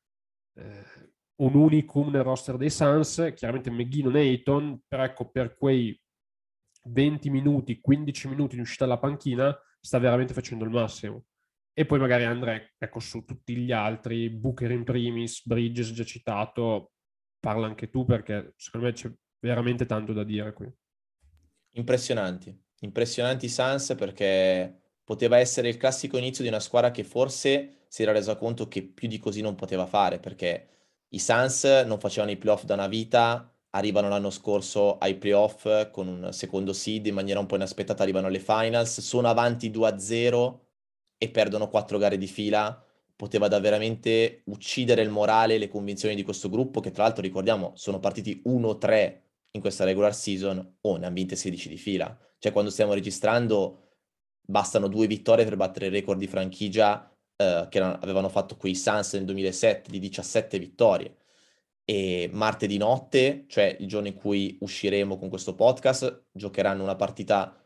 eh, 0.54 0.84
un 1.36 1.54
unicum 1.54 2.10
nel 2.10 2.22
roster 2.22 2.56
dei 2.56 2.70
Suns. 2.70 3.32
Chiaramente 3.34 3.70
McGee 3.70 4.02
non 4.02 4.16
è 4.16 4.20
Ayton, 4.20 4.80
però 4.86 5.04
ecco 5.04 5.30
per 5.30 5.56
quei 5.56 5.98
20 6.84 7.30
minuti, 7.30 7.80
15 7.80 8.28
minuti 8.28 8.56
di 8.56 8.62
uscita 8.62 8.84
dalla 8.84 8.98
panchina 8.98 9.56
sta 9.80 9.98
veramente 9.98 10.34
facendo 10.34 10.64
il 10.64 10.70
massimo. 10.70 11.24
E 11.74 11.86
poi 11.86 11.98
magari 11.98 12.24
André, 12.24 12.74
ecco, 12.76 13.00
su 13.00 13.24
tutti 13.24 13.56
gli 13.56 13.72
altri, 13.72 14.28
Booker 14.28 14.70
in 14.70 14.84
primis, 14.84 15.46
Bridges 15.46 15.92
già 15.92 16.04
citato, 16.04 16.92
parla 17.40 17.66
anche 17.66 17.88
tu 17.88 18.04
perché 18.04 18.52
secondo 18.56 18.86
me 18.86 18.92
c'è 18.92 19.10
veramente 19.38 19.86
tanto 19.86 20.12
da 20.12 20.22
dire 20.22 20.52
qui. 20.52 20.70
Impressionanti, 21.74 22.54
impressionanti 22.80 23.48
Sans 23.48 23.94
perché 23.96 24.80
poteva 25.02 25.38
essere 25.38 25.68
il 25.68 25.78
classico 25.78 26.18
inizio 26.18 26.42
di 26.44 26.50
una 26.50 26.60
squadra 26.60 26.90
che 26.90 27.04
forse 27.04 27.84
si 27.88 28.02
era 28.02 28.12
resa 28.12 28.36
conto 28.36 28.68
che 28.68 28.82
più 28.82 29.08
di 29.08 29.18
così 29.18 29.40
non 29.40 29.54
poteva 29.54 29.86
fare 29.86 30.18
perché 30.18 30.68
i 31.08 31.18
Sans 31.18 31.64
non 31.86 31.98
facevano 31.98 32.32
i 32.32 32.36
playoff 32.36 32.64
da 32.64 32.74
una 32.74 32.86
vita, 32.86 33.50
arrivano 33.70 34.08
l'anno 34.08 34.30
scorso 34.30 34.98
ai 34.98 35.16
playoff 35.16 35.90
con 35.90 36.06
un 36.08 36.32
secondo 36.32 36.74
seed 36.74 37.06
in 37.06 37.14
maniera 37.14 37.40
un 37.40 37.46
po' 37.46 37.56
inaspettata, 37.56 38.02
arrivano 38.02 38.26
alle 38.26 38.38
finals, 38.38 39.00
sono 39.00 39.28
avanti 39.28 39.70
2-0 39.70 40.61
e 41.22 41.28
perdono 41.28 41.68
quattro 41.68 41.98
gare 41.98 42.18
di 42.18 42.26
fila. 42.26 42.84
Poteva 43.14 43.46
da 43.46 43.60
veramente 43.60 44.42
uccidere 44.46 45.02
il 45.02 45.08
morale 45.08 45.54
e 45.54 45.58
le 45.58 45.68
convinzioni 45.68 46.16
di 46.16 46.24
questo 46.24 46.48
gruppo, 46.48 46.80
che 46.80 46.90
tra 46.90 47.04
l'altro 47.04 47.22
ricordiamo 47.22 47.70
sono 47.76 48.00
partiti 48.00 48.42
1-3 48.44 49.20
in 49.52 49.60
questa 49.60 49.84
regular 49.84 50.12
season 50.12 50.78
o 50.80 50.96
ne 50.96 51.06
hanno 51.06 51.14
vinte 51.14 51.36
16 51.36 51.68
di 51.68 51.76
fila. 51.76 52.18
Cioè 52.40 52.50
quando 52.50 52.72
stiamo 52.72 52.92
registrando 52.92 53.90
bastano 54.40 54.88
due 54.88 55.06
vittorie 55.06 55.44
per 55.44 55.54
battere 55.54 55.86
il 55.86 55.92
record 55.92 56.18
di 56.18 56.26
franchigia 56.26 57.08
eh, 57.36 57.68
che 57.70 57.78
avevano 57.78 58.28
fatto 58.28 58.56
quei 58.56 58.74
Suns 58.74 59.12
nel 59.12 59.24
2007 59.24 59.92
di 59.92 60.00
17 60.00 60.58
vittorie 60.58 61.18
e 61.84 62.28
martedì 62.32 62.78
notte, 62.78 63.44
cioè 63.46 63.76
il 63.78 63.86
giorno 63.86 64.08
in 64.08 64.14
cui 64.14 64.56
usciremo 64.60 65.16
con 65.18 65.28
questo 65.28 65.54
podcast, 65.54 66.24
giocheranno 66.32 66.82
una 66.82 66.96
partita 66.96 67.61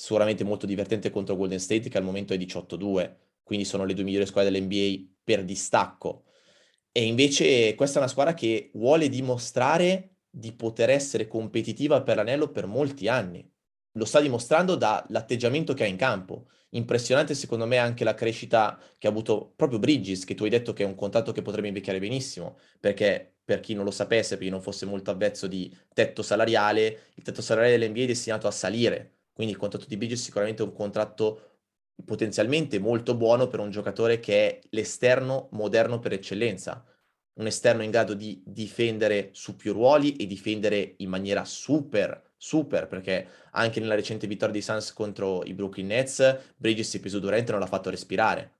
sicuramente 0.00 0.44
molto 0.44 0.64
divertente 0.64 1.10
contro 1.10 1.34
Golden 1.34 1.58
State 1.58 1.88
che 1.88 1.98
al 1.98 2.04
momento 2.04 2.32
è 2.32 2.36
18-2, 2.36 3.16
quindi 3.42 3.64
sono 3.64 3.84
le 3.84 3.94
due 3.94 4.04
migliori 4.04 4.26
squadre 4.26 4.52
dell'NBA 4.52 5.10
per 5.24 5.44
distacco. 5.44 6.26
E 6.92 7.04
invece 7.04 7.74
questa 7.74 7.96
è 7.96 8.02
una 8.02 8.10
squadra 8.10 8.32
che 8.32 8.70
vuole 8.74 9.08
dimostrare 9.08 10.18
di 10.30 10.52
poter 10.52 10.90
essere 10.90 11.26
competitiva 11.26 12.02
per 12.02 12.14
l'anello 12.14 12.52
per 12.52 12.66
molti 12.66 13.08
anni. 13.08 13.44
Lo 13.92 14.04
sta 14.04 14.20
dimostrando 14.20 14.76
dall'atteggiamento 14.76 15.74
che 15.74 15.82
ha 15.82 15.88
in 15.88 15.96
campo. 15.96 16.46
Impressionante 16.70 17.34
secondo 17.34 17.66
me 17.66 17.78
anche 17.78 18.04
la 18.04 18.14
crescita 18.14 18.80
che 18.98 19.08
ha 19.08 19.10
avuto 19.10 19.52
proprio 19.56 19.80
Bridges, 19.80 20.24
che 20.24 20.36
tu 20.36 20.44
hai 20.44 20.50
detto 20.50 20.72
che 20.72 20.84
è 20.84 20.86
un 20.86 20.94
contratto 20.94 21.32
che 21.32 21.42
potrebbe 21.42 21.66
invecchiare 21.68 21.98
benissimo, 21.98 22.58
perché 22.78 23.38
per 23.44 23.58
chi 23.58 23.74
non 23.74 23.84
lo 23.84 23.90
sapesse, 23.90 24.36
per 24.36 24.44
chi 24.44 24.50
non 24.50 24.62
fosse 24.62 24.86
molto 24.86 25.10
avvezzo 25.10 25.48
di 25.48 25.76
tetto 25.92 26.22
salariale, 26.22 27.10
il 27.14 27.24
tetto 27.24 27.42
salariale 27.42 27.78
dell'NBA 27.78 28.02
è 28.02 28.06
destinato 28.06 28.46
a 28.46 28.52
salire, 28.52 29.17
quindi 29.38 29.54
il 29.54 29.60
contratto 29.60 29.86
di 29.86 29.96
Bridges 29.96 30.18
è 30.18 30.24
sicuramente 30.24 30.64
un 30.64 30.72
contratto 30.72 31.58
potenzialmente 32.04 32.80
molto 32.80 33.14
buono 33.14 33.46
per 33.46 33.60
un 33.60 33.70
giocatore 33.70 34.18
che 34.18 34.48
è 34.48 34.60
l'esterno 34.70 35.46
moderno 35.52 36.00
per 36.00 36.12
eccellenza, 36.12 36.84
un 37.34 37.46
esterno 37.46 37.84
in 37.84 37.92
grado 37.92 38.14
di 38.14 38.42
difendere 38.44 39.28
su 39.30 39.54
più 39.54 39.72
ruoli 39.72 40.16
e 40.16 40.26
difendere 40.26 40.94
in 40.96 41.08
maniera 41.08 41.44
super, 41.44 42.32
super, 42.36 42.88
perché 42.88 43.28
anche 43.52 43.78
nella 43.78 43.94
recente 43.94 44.26
vittoria 44.26 44.54
di 44.54 44.60
Suns 44.60 44.92
contro 44.92 45.44
i 45.44 45.54
Brooklyn 45.54 45.86
Nets, 45.86 46.54
Bridges 46.56 46.96
è 46.96 46.98
preso 46.98 47.20
durante 47.20 47.50
e 47.50 47.52
non 47.52 47.60
l'ha 47.60 47.68
fatto 47.68 47.90
respirare. 47.90 48.54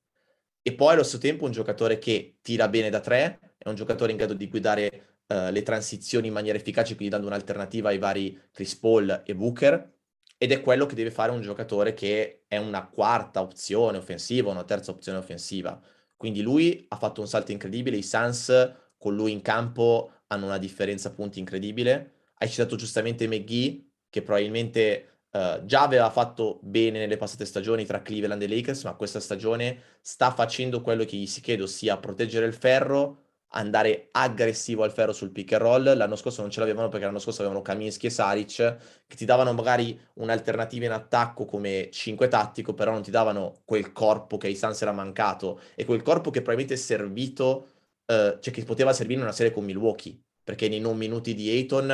E 0.62 0.74
poi 0.74 0.92
allo 0.92 1.02
stesso 1.02 1.18
tempo 1.18 1.44
un 1.44 1.50
giocatore 1.50 1.98
che 1.98 2.36
tira 2.40 2.68
bene 2.68 2.88
da 2.88 3.00
tre, 3.00 3.54
è 3.58 3.68
un 3.68 3.74
giocatore 3.74 4.12
in 4.12 4.16
grado 4.16 4.34
di 4.34 4.48
guidare 4.48 5.16
uh, 5.26 5.50
le 5.50 5.62
transizioni 5.64 6.28
in 6.28 6.34
maniera 6.34 6.56
efficace, 6.56 6.94
quindi 6.94 7.12
dando 7.12 7.26
un'alternativa 7.26 7.88
ai 7.88 7.98
vari 7.98 8.40
Chris 8.52 8.76
Paul 8.76 9.22
e 9.26 9.34
Booker, 9.34 9.96
ed 10.38 10.52
è 10.52 10.60
quello 10.62 10.86
che 10.86 10.94
deve 10.94 11.10
fare 11.10 11.32
un 11.32 11.40
giocatore 11.42 11.92
che 11.92 12.44
è 12.46 12.56
una 12.56 12.86
quarta 12.88 13.40
opzione 13.40 13.98
offensiva, 13.98 14.50
una 14.50 14.64
terza 14.64 14.92
opzione 14.92 15.18
offensiva. 15.18 15.80
Quindi 16.16 16.40
lui 16.42 16.86
ha 16.88 16.96
fatto 16.96 17.20
un 17.20 17.28
salto 17.28 17.52
incredibile, 17.52 17.96
i 17.96 18.02
Suns 18.02 18.72
con 18.96 19.14
lui 19.14 19.32
in 19.32 19.42
campo 19.42 20.12
hanno 20.28 20.46
una 20.46 20.58
differenza 20.58 21.12
punti 21.12 21.38
incredibile. 21.40 22.12
Hai 22.38 22.48
citato 22.48 22.76
giustamente 22.76 23.26
McGee, 23.26 23.84
che 24.08 24.22
probabilmente 24.22 25.22
uh, 25.30 25.64
già 25.64 25.82
aveva 25.82 26.10
fatto 26.10 26.60
bene 26.62 26.98
nelle 26.98 27.16
passate 27.16 27.44
stagioni 27.44 27.84
tra 27.84 28.02
Cleveland 28.02 28.42
e 28.42 28.48
Lakers, 28.48 28.84
ma 28.84 28.94
questa 28.94 29.20
stagione 29.20 29.82
sta 30.00 30.30
facendo 30.32 30.80
quello 30.80 31.04
che 31.04 31.16
gli 31.16 31.26
si 31.26 31.40
chiede, 31.40 31.62
ossia 31.64 31.98
proteggere 31.98 32.46
il 32.46 32.54
ferro, 32.54 33.27
andare 33.52 34.08
aggressivo 34.12 34.82
al 34.82 34.92
ferro 34.92 35.12
sul 35.12 35.30
pick 35.30 35.52
and 35.52 35.62
roll. 35.62 35.96
L'anno 35.96 36.16
scorso 36.16 36.40
non 36.42 36.50
ce 36.50 36.60
l'avevano 36.60 36.88
perché 36.88 37.06
l'anno 37.06 37.18
scorso 37.18 37.40
avevano 37.40 37.62
Kaminsky 37.62 38.06
e 38.06 38.10
Saric 38.10 38.76
che 39.06 39.16
ti 39.16 39.24
davano 39.24 39.52
magari 39.52 39.98
un'alternativa 40.14 40.84
in 40.86 40.92
attacco 40.92 41.44
come 41.44 41.88
5 41.90 42.28
tattico, 42.28 42.74
però 42.74 42.92
non 42.92 43.02
ti 43.02 43.10
davano 43.10 43.62
quel 43.64 43.92
corpo 43.92 44.36
che 44.36 44.48
ai 44.48 44.56
Suns 44.56 44.82
era 44.82 44.92
mancato 44.92 45.60
e 45.74 45.84
quel 45.84 46.02
corpo 46.02 46.30
che 46.30 46.42
probabilmente 46.42 46.74
è 46.74 46.76
servito, 46.84 47.68
eh, 48.06 48.38
cioè 48.40 48.52
che 48.52 48.64
poteva 48.64 48.92
servire 48.92 49.18
in 49.18 49.24
una 49.24 49.34
serie 49.34 49.52
con 49.52 49.64
Milwaukee, 49.64 50.18
perché 50.42 50.68
nei 50.68 50.80
non 50.80 50.96
minuti 50.96 51.34
di 51.34 51.48
Ayton 51.50 51.90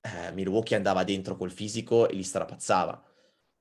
eh, 0.00 0.32
Milwaukee 0.32 0.76
andava 0.76 1.04
dentro 1.04 1.36
col 1.36 1.50
fisico 1.50 2.08
e 2.08 2.14
li 2.14 2.22
strapazzava. 2.22 3.02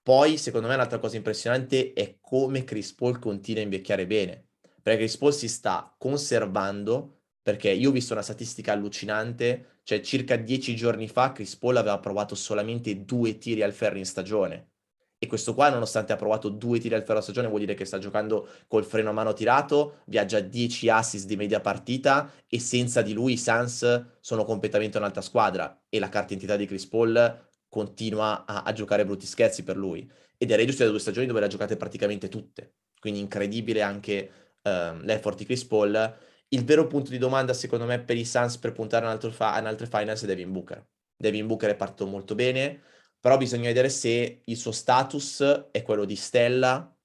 Poi, 0.02 0.38
secondo 0.38 0.68
me, 0.68 0.74
un'altra 0.76 1.00
cosa 1.00 1.18
impressionante 1.18 1.94
è 1.94 2.18
come 2.20 2.64
Chris 2.64 2.94
Paul 2.94 3.20
continua 3.20 3.62
a 3.62 3.64
invecchiare 3.64 4.08
bene, 4.08 4.48
perché 4.82 5.00
Chris 5.00 5.18
Paul 5.18 5.34
si 5.34 5.48
sta 5.48 5.94
conservando 5.98 7.19
perché 7.50 7.72
io 7.72 7.90
ho 7.90 7.92
visto 7.92 8.14
una 8.14 8.22
statistica 8.22 8.74
allucinante, 8.74 9.80
cioè 9.82 10.02
circa 10.02 10.36
dieci 10.36 10.76
giorni 10.76 11.08
fa 11.08 11.32
Chris 11.32 11.56
Paul 11.56 11.78
aveva 11.78 11.98
provato 11.98 12.36
solamente 12.36 13.06
due 13.06 13.40
tiri 13.40 13.64
al 13.64 13.74
ferro 13.74 13.98
in 13.98 14.06
stagione. 14.06 14.68
E 15.18 15.26
questo 15.26 15.56
qua, 15.56 15.70
nonostante 15.70 16.14
ha 16.14 16.16
provato 16.16 16.50
due 16.50 16.78
tiri 16.78 16.94
al 16.94 17.04
ferro 17.04 17.18
a 17.18 17.22
stagione, 17.24 17.48
vuol 17.48 17.62
dire 17.62 17.74
che 17.74 17.86
sta 17.86 17.98
giocando 17.98 18.48
col 18.68 18.86
freno 18.86 19.10
a 19.10 19.14
mano 19.14 19.34
tirato, 19.34 20.02
viaggia 20.06 20.42
10 20.42 20.90
assist 20.90 21.26
di 21.26 21.36
media 21.38 21.60
partita 21.60 22.32
e 22.48 22.60
senza 22.60 23.02
di 23.02 23.14
lui 23.14 23.34
i 23.34 23.38
Suns 23.40 24.06
sono 24.20 24.46
completamente 24.46 25.00
un'altra 25.00 25.22
squadra 25.22 25.86
e 25.90 25.98
la 25.98 26.10
carta 26.10 26.34
identità 26.34 26.56
di 26.56 26.68
Chris 26.68 26.86
Paul 26.86 27.48
continua 27.68 28.46
a, 28.46 28.62
a 28.62 28.72
giocare 28.74 29.06
brutti 29.06 29.26
scherzi 29.26 29.64
per 29.64 29.76
lui. 29.76 30.08
Ed 30.38 30.52
è 30.52 30.56
reduce 30.56 30.84
da 30.84 30.92
due 30.92 31.00
stagioni 31.00 31.26
dove 31.26 31.40
le 31.40 31.48
ha 31.48 31.50
giocate 31.50 31.78
praticamente 31.78 32.30
tutte. 32.30 32.76
Quindi 33.00 33.20
incredibile 33.20 33.82
anche 33.82 34.30
uh, 34.62 35.00
l'effort 35.02 35.40
di 35.40 35.46
Chris 35.46 35.66
Paul 35.66 36.28
il 36.50 36.64
vero 36.64 36.88
punto 36.88 37.12
di 37.12 37.18
domanda, 37.18 37.54
secondo 37.54 37.86
me, 37.86 38.00
per 38.00 38.18
i 38.18 38.26
Suns 38.26 38.58
per 38.58 38.72
puntare 38.72 39.06
in, 39.06 39.12
altro 39.12 39.32
fa- 39.32 39.60
in 39.60 39.66
altre 39.66 39.88
finals 39.88 40.24
è 40.24 40.26
Devin 40.26 40.52
Booker. 40.52 40.86
Devin 41.16 41.48
Booker 41.48 41.72
è 41.72 41.76
partito 41.76 42.08
molto 42.08 42.36
bene, 42.36 42.82
però 43.20 43.38
bisogna 43.38 43.68
vedere 43.68 43.90
se 43.90 44.42
il 44.44 44.58
suo 44.58 44.72
status 44.72 45.68
è 45.72 45.82
quello 45.84 46.06
di 46.06 46.16
stella 46.16 46.96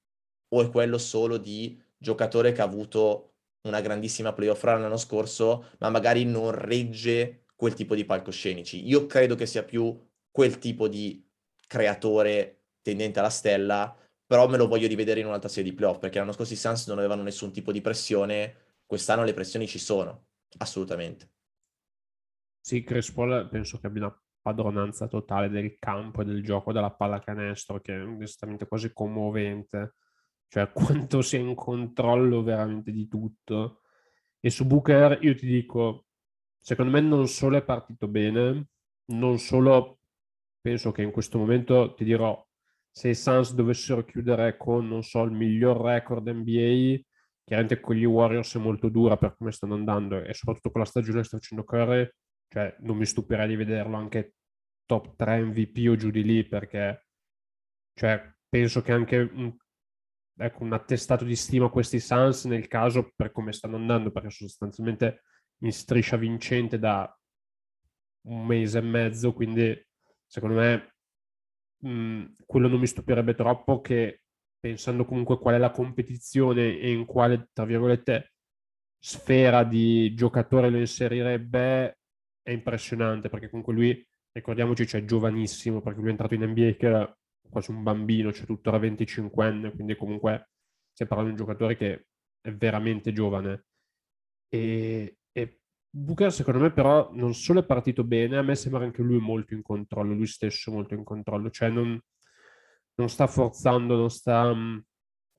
o 0.48 0.62
è 0.62 0.70
quello 0.70 0.98
solo 0.98 1.36
di 1.36 1.80
giocatore 1.96 2.52
che 2.52 2.60
ha 2.60 2.64
avuto 2.64 3.34
una 3.62 3.80
grandissima 3.80 4.32
playoff 4.32 4.62
run 4.62 4.82
l'anno 4.82 4.96
scorso, 4.96 5.70
ma 5.78 5.90
magari 5.90 6.24
non 6.24 6.50
regge 6.52 7.46
quel 7.56 7.74
tipo 7.74 7.94
di 7.94 8.04
palcoscenici. 8.04 8.86
Io 8.86 9.06
credo 9.06 9.34
che 9.34 9.46
sia 9.46 9.64
più 9.64 9.98
quel 10.30 10.58
tipo 10.58 10.88
di 10.88 11.26
creatore 11.66 12.64
tendente 12.82 13.18
alla 13.18 13.30
stella, 13.30 13.96
però 14.26 14.48
me 14.48 14.56
lo 14.56 14.68
voglio 14.68 14.86
rivedere 14.86 15.20
in 15.20 15.26
un'altra 15.26 15.48
serie 15.48 15.70
di 15.70 15.76
playoff, 15.76 15.98
perché 15.98 16.18
l'anno 16.18 16.32
scorso 16.32 16.52
i 16.52 16.56
Suns 16.56 16.86
non 16.86 16.98
avevano 16.98 17.22
nessun 17.22 17.52
tipo 17.52 17.72
di 17.72 17.80
pressione 17.80 18.63
quest'anno 18.94 19.24
le 19.24 19.34
pressioni 19.34 19.66
ci 19.66 19.80
sono, 19.80 20.26
assolutamente. 20.58 21.32
Sì, 22.60 22.84
Chris 22.84 23.10
Paul 23.10 23.48
penso 23.50 23.78
che 23.78 23.88
abbia 23.88 24.06
una 24.06 24.22
padronanza 24.40 25.08
totale 25.08 25.48
del 25.48 25.78
campo 25.80 26.22
e 26.22 26.24
del 26.24 26.44
gioco 26.44 26.72
della 26.72 26.92
pallacanestro 26.92 27.80
che 27.80 27.96
è 27.96 28.00
onestamente 28.00 28.68
quasi 28.68 28.92
commovente, 28.92 29.96
cioè 30.46 30.70
quanto 30.72 31.22
sia 31.22 31.40
in 31.40 31.56
controllo 31.56 32.44
veramente 32.44 32.92
di 32.92 33.08
tutto. 33.08 33.80
E 34.38 34.48
su 34.48 34.64
Booker 34.64 35.18
io 35.22 35.34
ti 35.34 35.46
dico, 35.46 36.06
secondo 36.60 36.92
me 36.92 37.00
non 37.00 37.26
solo 37.26 37.56
è 37.56 37.64
partito 37.64 38.06
bene, 38.06 38.68
non 39.06 39.38
solo 39.38 39.98
penso 40.60 40.92
che 40.92 41.02
in 41.02 41.10
questo 41.10 41.36
momento 41.36 41.94
ti 41.94 42.04
dirò, 42.04 42.40
se 42.90 43.08
i 43.08 43.14
Suns 43.16 43.54
dovessero 43.54 44.04
chiudere 44.04 44.56
con, 44.56 44.86
non 44.86 45.02
so, 45.02 45.24
il 45.24 45.32
miglior 45.32 45.80
record 45.80 46.28
NBA, 46.28 47.02
chiaramente 47.44 47.80
con 47.80 47.94
gli 47.94 48.04
Warriors 48.04 48.56
è 48.56 48.58
molto 48.58 48.88
dura 48.88 49.16
per 49.16 49.36
come 49.36 49.52
stanno 49.52 49.74
andando 49.74 50.22
e 50.22 50.32
soprattutto 50.32 50.70
con 50.70 50.80
la 50.80 50.86
stagione 50.86 51.20
che 51.20 51.26
sta 51.26 51.36
facendo 51.36 51.64
Curry, 51.64 52.08
cioè 52.48 52.74
non 52.80 52.96
mi 52.96 53.06
stupirei 53.06 53.48
di 53.48 53.56
vederlo 53.56 53.96
anche 53.96 54.34
top 54.86 55.14
3 55.16 55.44
MVP 55.44 55.88
o 55.88 55.96
giù 55.96 56.10
di 56.10 56.22
lì 56.22 56.46
perché 56.46 57.06
cioè, 57.94 58.34
penso 58.48 58.82
che 58.82 58.92
anche 58.92 59.18
un, 59.18 59.54
ecco, 60.36 60.62
un 60.62 60.72
attestato 60.72 61.24
di 61.24 61.36
stima 61.36 61.66
a 61.66 61.70
questi 61.70 62.00
Suns 62.00 62.44
nel 62.46 62.66
caso 62.66 63.12
per 63.14 63.30
come 63.30 63.52
stanno 63.52 63.76
andando 63.76 64.10
perché 64.10 64.30
sostanzialmente 64.30 65.22
in 65.58 65.72
striscia 65.72 66.16
vincente 66.16 66.78
da 66.78 67.16
un 68.26 68.46
mese 68.46 68.78
e 68.78 68.82
mezzo 68.82 69.32
quindi 69.32 69.86
secondo 70.26 70.56
me 70.56 70.94
mh, 71.78 72.32
quello 72.46 72.68
non 72.68 72.80
mi 72.80 72.86
stupirebbe 72.86 73.34
troppo 73.34 73.80
che 73.80 74.23
pensando 74.64 75.04
comunque 75.04 75.38
qual 75.38 75.56
è 75.56 75.58
la 75.58 75.70
competizione 75.70 76.78
e 76.78 76.90
in 76.90 77.04
quale, 77.04 77.50
tra 77.52 77.66
virgolette, 77.66 78.32
sfera 78.98 79.62
di 79.62 80.14
giocatore 80.14 80.70
lo 80.70 80.78
inserirebbe, 80.78 81.98
è 82.40 82.50
impressionante 82.50 83.28
perché 83.28 83.50
comunque 83.50 83.74
lui, 83.74 84.08
ricordiamoci, 84.32 84.86
cioè 84.86 85.04
giovanissimo 85.04 85.82
perché 85.82 85.98
lui 85.98 86.08
è 86.08 86.12
entrato 86.12 86.32
in 86.32 86.44
NBA 86.44 86.76
che 86.78 86.86
era 86.86 87.18
quasi 87.50 87.72
un 87.72 87.82
bambino, 87.82 88.32
cioè 88.32 88.46
tuttora 88.46 88.78
25enne, 88.78 89.74
quindi 89.74 89.96
comunque 89.96 90.48
stiamo 90.94 91.12
parlando 91.12 91.34
di 91.34 91.40
un 91.40 91.46
giocatore 91.46 91.76
che 91.76 92.06
è 92.40 92.50
veramente 92.50 93.12
giovane. 93.12 93.66
E, 94.48 95.18
e 95.30 95.58
Booker 95.90 96.32
secondo 96.32 96.60
me 96.60 96.72
però 96.72 97.10
non 97.12 97.34
solo 97.34 97.60
è 97.60 97.66
partito 97.66 98.02
bene, 98.02 98.38
a 98.38 98.42
me 98.42 98.54
sembra 98.54 98.82
anche 98.82 99.02
lui 99.02 99.18
molto 99.18 99.52
in 99.52 99.60
controllo, 99.60 100.14
lui 100.14 100.26
stesso 100.26 100.72
molto 100.72 100.94
in 100.94 101.04
controllo, 101.04 101.50
cioè 101.50 101.68
non, 101.68 102.00
non 102.96 103.08
sta 103.08 103.26
forzando, 103.26 103.96
non 103.96 104.10
sta 104.10 104.50
um, 104.50 104.82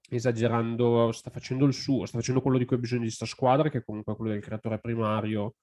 esagerando, 0.10 1.12
sta 1.12 1.30
facendo 1.30 1.66
il 1.66 1.74
suo, 1.74 2.06
sta 2.06 2.18
facendo 2.18 2.42
quello 2.42 2.58
di 2.58 2.66
cui 2.66 2.76
ha 2.78 2.80
bisogno 2.80 3.02
di 3.02 3.08
questa 3.08 3.26
squadra, 3.26 3.70
che 3.70 3.80
è 3.80 3.84
comunque 3.84 4.16
quello 4.16 4.32
del 4.32 4.42
creatore 4.42 4.80
primario 4.80 5.56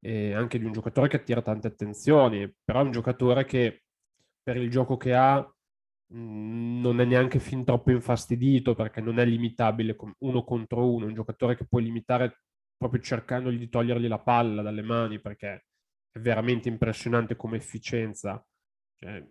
e 0.00 0.34
anche 0.34 0.58
di 0.58 0.64
un 0.64 0.72
giocatore 0.72 1.08
che 1.08 1.16
attira 1.16 1.42
tante 1.42 1.66
attenzioni, 1.68 2.52
però 2.62 2.80
è 2.80 2.84
un 2.84 2.90
giocatore 2.92 3.44
che 3.44 3.84
per 4.42 4.56
il 4.56 4.70
gioco 4.70 4.96
che 4.96 5.14
ha 5.14 5.38
mh, 5.40 6.80
non 6.80 7.00
è 7.00 7.04
neanche 7.04 7.38
fin 7.38 7.64
troppo 7.64 7.90
infastidito 7.90 8.74
perché 8.74 9.00
non 9.00 9.18
è 9.18 9.24
limitabile 9.24 9.96
uno 10.18 10.44
contro 10.44 10.92
uno, 10.92 11.06
un 11.06 11.14
giocatore 11.14 11.56
che 11.56 11.66
puoi 11.66 11.84
limitare 11.84 12.42
proprio 12.76 13.00
cercando 13.00 13.50
di 13.50 13.68
togliergli 13.68 14.06
la 14.08 14.20
palla 14.20 14.62
dalle 14.62 14.82
mani 14.82 15.20
perché 15.20 15.66
è 16.10 16.18
veramente 16.18 16.68
impressionante 16.68 17.36
come 17.36 17.56
efficienza. 17.56 18.44
Cioè, 18.96 19.26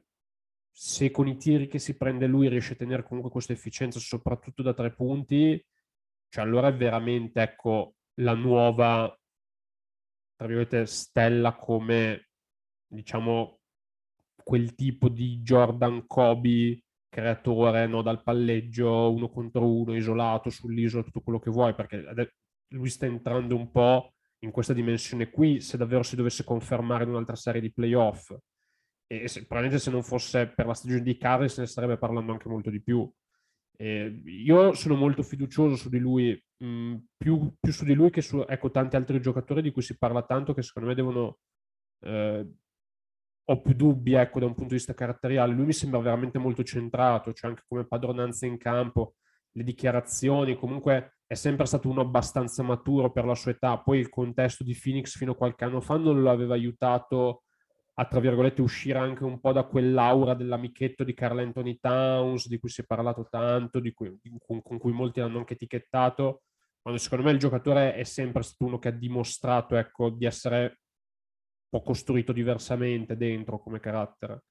se 0.76 1.12
con 1.12 1.28
i 1.28 1.38
tiri 1.38 1.68
che 1.68 1.78
si 1.78 1.96
prende 1.96 2.26
lui 2.26 2.50
riesce 2.50 2.74
a 2.74 2.78
tenere 2.78 3.04
comunque 3.04 3.30
questa 3.30 3.54
efficienza, 3.54 4.00
soprattutto 4.00 4.64
da 4.64 4.74
tre 4.74 4.92
punti, 4.92 5.64
cioè 6.30 6.44
allora 6.44 6.70
è 6.70 6.76
veramente 6.76 7.42
ecco, 7.42 7.94
la 8.16 8.34
nuova 8.34 9.16
tra 10.36 10.48
virgolette 10.48 10.88
stella 10.88 11.56
come 11.56 12.30
diciamo 12.88 13.60
quel 14.44 14.76
tipo 14.76 15.10
di 15.10 15.40
Jordan 15.42 16.06
Kobe 16.08 16.84
creatore 17.08 17.86
no, 17.88 18.02
dal 18.02 18.24
palleggio 18.24 19.12
uno 19.14 19.30
contro 19.30 19.72
uno 19.72 19.96
isolato 19.96 20.50
sull'isola 20.50 21.04
tutto 21.04 21.22
quello 21.22 21.40
che 21.40 21.52
vuoi 21.52 21.76
perché 21.76 22.04
lui 22.70 22.90
sta 22.90 23.06
entrando 23.06 23.56
un 23.56 23.72
po' 23.72 24.14
in 24.40 24.52
questa 24.52 24.74
dimensione 24.74 25.30
qui, 25.30 25.62
se 25.62 25.78
davvero 25.78 26.04
si 26.04 26.16
dovesse 26.16 26.44
confermare 26.44 27.04
in 27.04 27.12
un'altra 27.12 27.36
serie 27.36 27.62
di 27.62 27.72
playoff. 27.72 28.36
E 29.08 29.28
se, 29.28 29.46
probabilmente 29.46 29.84
se 29.84 29.92
non 29.92 30.04
fosse 30.04 30.48
per 30.48 30.66
la 30.66 30.74
stagione 30.74 31.02
di 31.02 31.18
Curry 31.18 31.50
se 31.50 31.62
ne 31.62 31.68
starebbe 31.68 31.98
parlando 31.98 32.32
anche 32.32 32.50
molto 32.50 32.70
di 32.70 32.82
più. 32.82 33.10
E 33.76 34.22
io 34.26 34.74
sono 34.74 34.96
molto 34.96 35.24
fiducioso 35.24 35.76
su 35.76 35.89
di 35.89 36.00
lui, 36.00 36.42
mh, 36.58 36.96
più, 37.18 37.54
più, 37.60 37.72
su 37.72 37.86
di 37.86 37.94
lui 37.94 38.10
che 38.10 38.22
su 38.22 38.44
ecco, 38.48 38.72
tanti 38.72 38.96
altri 38.96 39.20
giocatori 39.20 39.62
di 39.62 39.72
cui 39.72 39.82
si 39.82 39.98
parla 39.98 40.24
tanto 40.24 40.54
che 40.54 40.62
secondo 40.62 40.89
me 40.89 40.96
devono... 40.96 41.39
Eh, 42.00 42.48
ho 43.46 43.62
più 43.62 43.74
dubbi 43.74 44.13
ecco, 44.13 44.39
da 44.39 44.46
un 44.46 44.54
punto 44.54 44.70
di 44.70 44.76
vista 44.76 44.94
caratteriale. 44.94 45.54
Lui 45.54 45.66
mi 45.66 45.74
sembra 45.74 46.00
veramente 46.00 46.39
molto 46.39 46.63
centrato, 46.63 47.34
cioè 47.34 47.50
anche 47.50 47.63
come 47.68 47.86
padronanza 47.86 48.46
in 48.46 48.58
campo, 48.58 49.16
le 49.52 49.63
dichiarazioni, 49.63 50.56
comunque 50.56 51.18
è 51.26 51.34
sempre 51.34 51.66
stato 51.66 51.89
uno 51.89 52.02
abbastanza 52.02 52.63
maturo 52.63 53.12
per 53.12 53.26
la 53.26 53.36
sua 53.36 53.52
età. 53.52 53.78
Poi 53.80 54.00
il 54.00 54.10
contesto 54.10 54.63
di 54.63 54.78
Phoenix 54.82 55.18
fino 55.18 55.34
a 55.34 55.36
qualche 55.36 55.66
anno 55.66 55.82
fa 55.82 55.98
non 55.98 56.22
lo 56.22 56.30
aveva 56.30 56.54
aiutato 56.54 57.44
a, 57.96 58.06
tra 58.06 58.20
virgolette, 58.20 58.62
uscire 58.62 58.98
anche 58.98 59.24
un 59.24 59.40
po' 59.40 59.52
da 59.52 59.64
quell'aura 59.64 60.34
dell'amichetto 60.34 61.04
di 61.04 61.14
Carl 61.14 61.40
Anthony 61.40 61.78
Towns, 61.80 62.48
di 62.48 62.58
cui 62.58 62.70
si 62.70 62.82
è 62.82 62.86
parlato 62.86 63.28
tanto, 63.30 63.82
cui, 63.94 64.20
con, 64.46 64.62
con, 64.62 64.78
cui 64.80 64.92
molti 64.92 65.20
hanno 65.20 65.38
anche 65.38 65.54
etichettato. 65.54 66.44
Quando 66.82 67.00
secondo 67.00 67.26
me 67.26 67.32
il 67.32 67.40
giocatore 67.40 67.94
è 67.94 68.04
sempre 68.04 68.42
stato 68.44 68.66
uno 68.66 68.80
che 68.80 68.90
ha 68.90 68.92
dimostrato 68.92 69.76
ecco, 69.76 70.10
di 70.10 70.26
essere 70.26 70.62
un 70.62 71.80
po' 71.80 71.82
costruito 71.82 72.34
diversamente 72.34 73.16
dentro 73.16 73.60
come 73.60 73.80
carattere. 73.80 74.44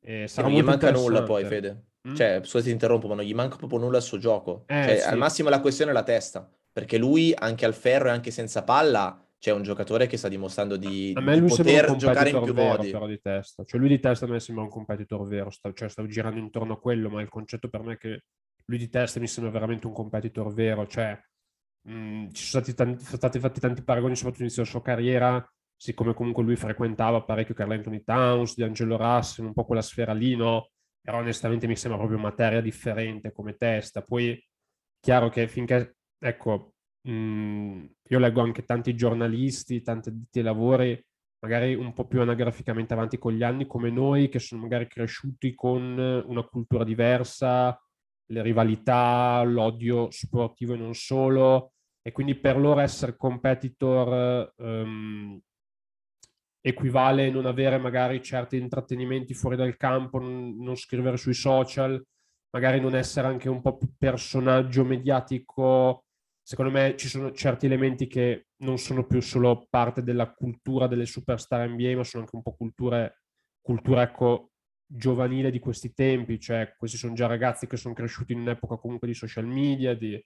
E 0.00 0.26
sarà 0.26 0.48
non 0.48 0.56
gli 0.56 0.62
manca 0.62 0.90
nulla 0.90 1.22
poi, 1.22 1.44
Fede. 1.44 1.86
Mm? 2.08 2.14
Cioè, 2.14 2.40
scusa 2.42 2.64
ti 2.64 2.70
interrompo, 2.70 3.08
ma 3.08 3.14
non 3.14 3.24
gli 3.24 3.34
manca 3.34 3.56
proprio 3.56 3.78
nulla 3.78 3.96
al 3.96 4.02
suo 4.02 4.18
gioco. 4.18 4.64
Eh, 4.66 4.82
cioè, 4.82 4.96
sì. 4.98 5.08
al 5.08 5.18
massimo 5.18 5.48
la 5.48 5.60
questione 5.60 5.92
è 5.92 5.94
la 5.94 6.02
testa, 6.02 6.48
perché 6.72 6.98
lui 6.98 7.32
anche 7.36 7.64
al 7.64 7.74
ferro 7.74 8.08
e 8.08 8.10
anche 8.10 8.30
senza 8.30 8.62
palla 8.62 9.25
c'è 9.46 9.52
un 9.52 9.62
giocatore 9.62 10.08
che 10.08 10.16
sta 10.16 10.26
dimostrando 10.26 10.76
di, 10.76 11.12
a 11.14 11.20
me 11.20 11.36
lui 11.36 11.48
di 11.48 11.54
poter 11.54 11.94
giocare 11.94 12.30
in 12.30 12.42
più 12.42 12.52
vero, 12.52 12.78
modi. 12.78 12.90
Però 12.90 13.06
di 13.06 13.20
testa. 13.20 13.62
Cioè 13.62 13.78
lui 13.78 13.90
di 13.90 14.00
testa 14.00 14.24
a 14.24 14.28
me 14.28 14.40
sembra 14.40 14.64
un 14.64 14.70
competitor 14.70 15.24
vero, 15.28 15.50
sta, 15.50 15.72
cioè 15.72 15.88
stavo 15.88 16.08
girando 16.08 16.40
intorno 16.40 16.72
a 16.72 16.80
quello, 16.80 17.08
ma 17.08 17.22
il 17.22 17.28
concetto 17.28 17.68
per 17.68 17.82
me 17.82 17.92
è 17.92 17.96
che 17.96 18.24
lui 18.64 18.78
di 18.78 18.88
testa 18.88 19.20
mi 19.20 19.28
sembra 19.28 19.52
veramente 19.52 19.86
un 19.86 19.92
competitor 19.92 20.52
vero, 20.52 20.84
cioè 20.88 21.16
mh, 21.82 21.92
mm, 21.92 22.30
ci 22.32 22.44
sono 22.44 22.64
stati, 22.64 22.74
tanti, 22.74 23.04
sono 23.04 23.16
stati 23.18 23.38
fatti 23.38 23.60
tanti 23.60 23.84
paragoni 23.84 24.16
soprattutto 24.16 24.42
all'inizio 24.42 24.64
della 24.64 24.74
sua 24.74 24.82
carriera, 24.82 25.52
siccome 25.76 26.12
comunque 26.12 26.42
lui 26.42 26.56
frequentava 26.56 27.22
parecchio 27.22 27.54
Carl 27.54 27.70
Anthony 27.70 28.02
Towns, 28.02 28.56
di 28.56 28.64
Angelo 28.64 28.96
Russell, 28.96 29.46
un 29.46 29.52
po' 29.52 29.64
quella 29.64 29.82
sfera 29.82 30.12
lì, 30.12 30.34
no? 30.34 30.70
però 31.00 31.18
onestamente 31.18 31.68
mi 31.68 31.76
sembra 31.76 32.00
proprio 32.00 32.18
materia 32.18 32.60
differente 32.60 33.30
come 33.30 33.54
testa. 33.54 34.02
Poi, 34.02 34.44
chiaro 34.98 35.28
che 35.28 35.46
finché, 35.46 35.98
ecco, 36.18 36.72
mh, 37.06 37.12
mm, 37.12 37.84
io 38.08 38.18
leggo 38.18 38.40
anche 38.42 38.64
tanti 38.64 38.94
giornalisti, 38.94 39.82
tanti 39.82 40.08
addetti 40.10 40.42
lavori, 40.42 41.00
magari 41.40 41.74
un 41.74 41.92
po' 41.92 42.06
più 42.06 42.20
anagraficamente 42.20 42.94
avanti 42.94 43.18
con 43.18 43.32
gli 43.32 43.42
anni, 43.42 43.66
come 43.66 43.90
noi, 43.90 44.28
che 44.28 44.38
sono 44.38 44.62
magari 44.62 44.86
cresciuti 44.88 45.54
con 45.54 45.98
una 46.26 46.42
cultura 46.44 46.84
diversa, 46.84 47.78
le 48.28 48.42
rivalità, 48.42 49.42
l'odio 49.44 50.10
sportivo 50.10 50.74
e 50.74 50.76
non 50.76 50.94
solo, 50.94 51.72
e 52.02 52.12
quindi 52.12 52.34
per 52.36 52.58
loro 52.58 52.80
essere 52.80 53.16
competitor 53.16 54.52
um, 54.56 55.40
equivale 56.60 57.30
non 57.30 57.46
avere 57.46 57.78
magari 57.78 58.22
certi 58.22 58.56
intrattenimenti 58.56 59.34
fuori 59.34 59.56
dal 59.56 59.76
campo, 59.76 60.18
non, 60.18 60.56
non, 60.58 60.76
scrivere 60.76 61.16
sui 61.16 61.34
social, 61.34 62.02
magari 62.50 62.80
non 62.80 62.96
essere 62.96 63.28
anche 63.28 63.48
un 63.48 63.60
po' 63.60 63.76
più 63.76 63.88
personaggio 63.96 64.84
mediatico. 64.84 66.05
Secondo 66.48 66.70
me 66.70 66.94
ci 66.96 67.08
sono 67.08 67.32
certi 67.32 67.66
elementi 67.66 68.06
che 68.06 68.50
non 68.58 68.78
sono 68.78 69.04
più 69.04 69.20
solo 69.20 69.66
parte 69.68 70.04
della 70.04 70.32
cultura 70.32 70.86
delle 70.86 71.04
superstar 71.04 71.68
NBA, 71.68 71.96
ma 71.96 72.04
sono 72.04 72.22
anche 72.22 72.36
un 72.36 72.42
po' 72.42 72.54
culture, 72.54 73.22
cultura 73.60 74.02
ecco, 74.02 74.52
giovanile 74.86 75.50
di 75.50 75.58
questi 75.58 75.92
tempi, 75.92 76.38
cioè 76.38 76.72
questi 76.78 76.98
sono 76.98 77.14
già 77.14 77.26
ragazzi 77.26 77.66
che 77.66 77.76
sono 77.76 77.94
cresciuti 77.94 78.32
in 78.32 78.42
un'epoca 78.42 78.76
comunque 78.76 79.08
di 79.08 79.14
social 79.14 79.44
media, 79.44 79.96
di 79.96 80.24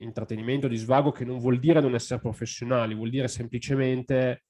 intrattenimento, 0.00 0.68
di 0.68 0.76
svago, 0.76 1.10
che 1.10 1.24
non 1.24 1.40
vuol 1.40 1.58
dire 1.58 1.80
non 1.80 1.96
essere 1.96 2.20
professionali, 2.20 2.94
vuol 2.94 3.10
dire 3.10 3.26
semplicemente 3.26 4.44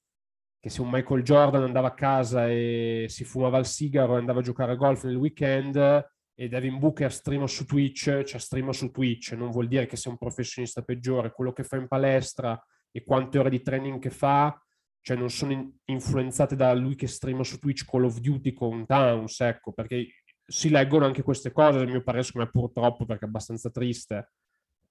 che 0.59 0.69
se 0.69 0.79
un 0.81 0.91
Michael 0.91 1.23
Jordan 1.23 1.63
andava 1.63 1.87
a 1.87 1.95
casa 1.95 2.47
e 2.49 3.07
si 3.09 3.23
fumava 3.23 3.57
il 3.57 3.65
sigaro 3.65 4.15
e 4.15 4.19
andava 4.19 4.41
a 4.41 4.43
giocare 4.43 4.73
a 4.73 4.75
golf 4.75 5.05
nel 5.05 5.15
weekend 5.15 6.07
e 6.41 6.47
Devin 6.47 6.79
Booker 6.79 7.11
streama 7.11 7.47
su 7.47 7.65
Twitch, 7.65 8.23
cioè 8.23 8.39
streama 8.39 8.71
su 8.71 8.91
Twitch, 8.91 9.33
non 9.33 9.51
vuol 9.51 9.67
dire 9.67 9.85
che 9.87 9.97
sia 9.97 10.09
un 10.09 10.17
professionista 10.17 10.81
peggiore, 10.81 11.33
quello 11.33 11.51
che 11.51 11.65
fa 11.65 11.75
in 11.75 11.89
palestra 11.89 12.57
e 12.91 13.03
quante 13.03 13.39
ore 13.39 13.49
di 13.49 13.61
training 13.61 13.99
che 13.99 14.09
fa, 14.09 14.57
cioè 15.01 15.17
non 15.17 15.29
sono 15.29 15.51
in- 15.51 15.69
influenzate 15.83 16.55
da 16.55 16.73
lui 16.73 16.95
che 16.95 17.07
streama 17.07 17.43
su 17.43 17.59
Twitch 17.59 17.83
Call 17.83 18.05
of 18.05 18.19
Duty 18.19 18.53
con 18.53 18.85
Towns, 18.85 19.37
ecco, 19.41 19.73
perché 19.73 20.07
si 20.45 20.69
leggono 20.69 21.03
anche 21.03 21.23
queste 21.23 21.51
cose, 21.51 21.79
a 21.79 21.83
mio 21.83 22.03
parere, 22.03 22.23
secondo 22.23 22.49
me 22.53 22.57
purtroppo, 22.57 23.03
perché 23.05 23.25
è 23.25 23.27
abbastanza 23.27 23.69
triste, 23.69 24.31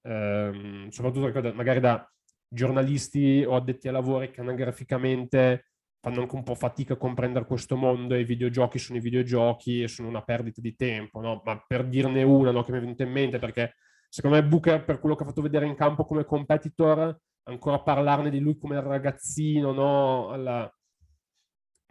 ehm, 0.03 0.89
soprattutto 0.89 1.53
magari 1.55 1.79
da 1.79 2.07
giornalisti 2.47 3.43
o 3.43 3.55
addetti 3.55 3.87
ai 3.87 3.93
lavori 3.93 4.29
che 4.29 4.41
anagraficamente 4.41 5.68
fanno 6.01 6.21
anche 6.21 6.35
un 6.35 6.43
po' 6.43 6.55
fatica 6.55 6.93
a 6.93 6.97
comprendere 6.97 7.45
questo 7.45 7.75
mondo 7.75 8.15
e 8.15 8.21
i 8.21 8.25
videogiochi 8.25 8.79
sono 8.79 8.97
i 8.97 9.01
videogiochi 9.01 9.83
e 9.83 9.87
sono 9.87 10.07
una 10.07 10.23
perdita 10.23 10.61
di 10.61 10.75
tempo, 10.75 11.19
no? 11.19 11.41
Ma 11.43 11.61
per 11.65 11.85
dirne 11.85 12.23
una 12.23 12.51
no, 12.51 12.63
che 12.63 12.71
mi 12.71 12.77
è 12.77 12.81
venuta 12.81 13.03
in 13.03 13.11
mente, 13.11 13.37
perché 13.37 13.75
secondo 14.07 14.37
me 14.37 14.45
Booker, 14.45 14.85
per 14.85 14.99
quello 14.99 15.15
che 15.15 15.23
ha 15.23 15.27
fatto 15.27 15.41
vedere 15.41 15.65
in 15.65 15.75
campo 15.75 16.05
come 16.05 16.23
competitor, 16.23 17.17
ancora 17.43 17.81
parlarne 17.81 18.29
di 18.29 18.39
lui 18.39 18.57
come 18.57 18.81
ragazzino, 18.81 19.71
no? 19.71 20.29
Alla... 20.29 20.73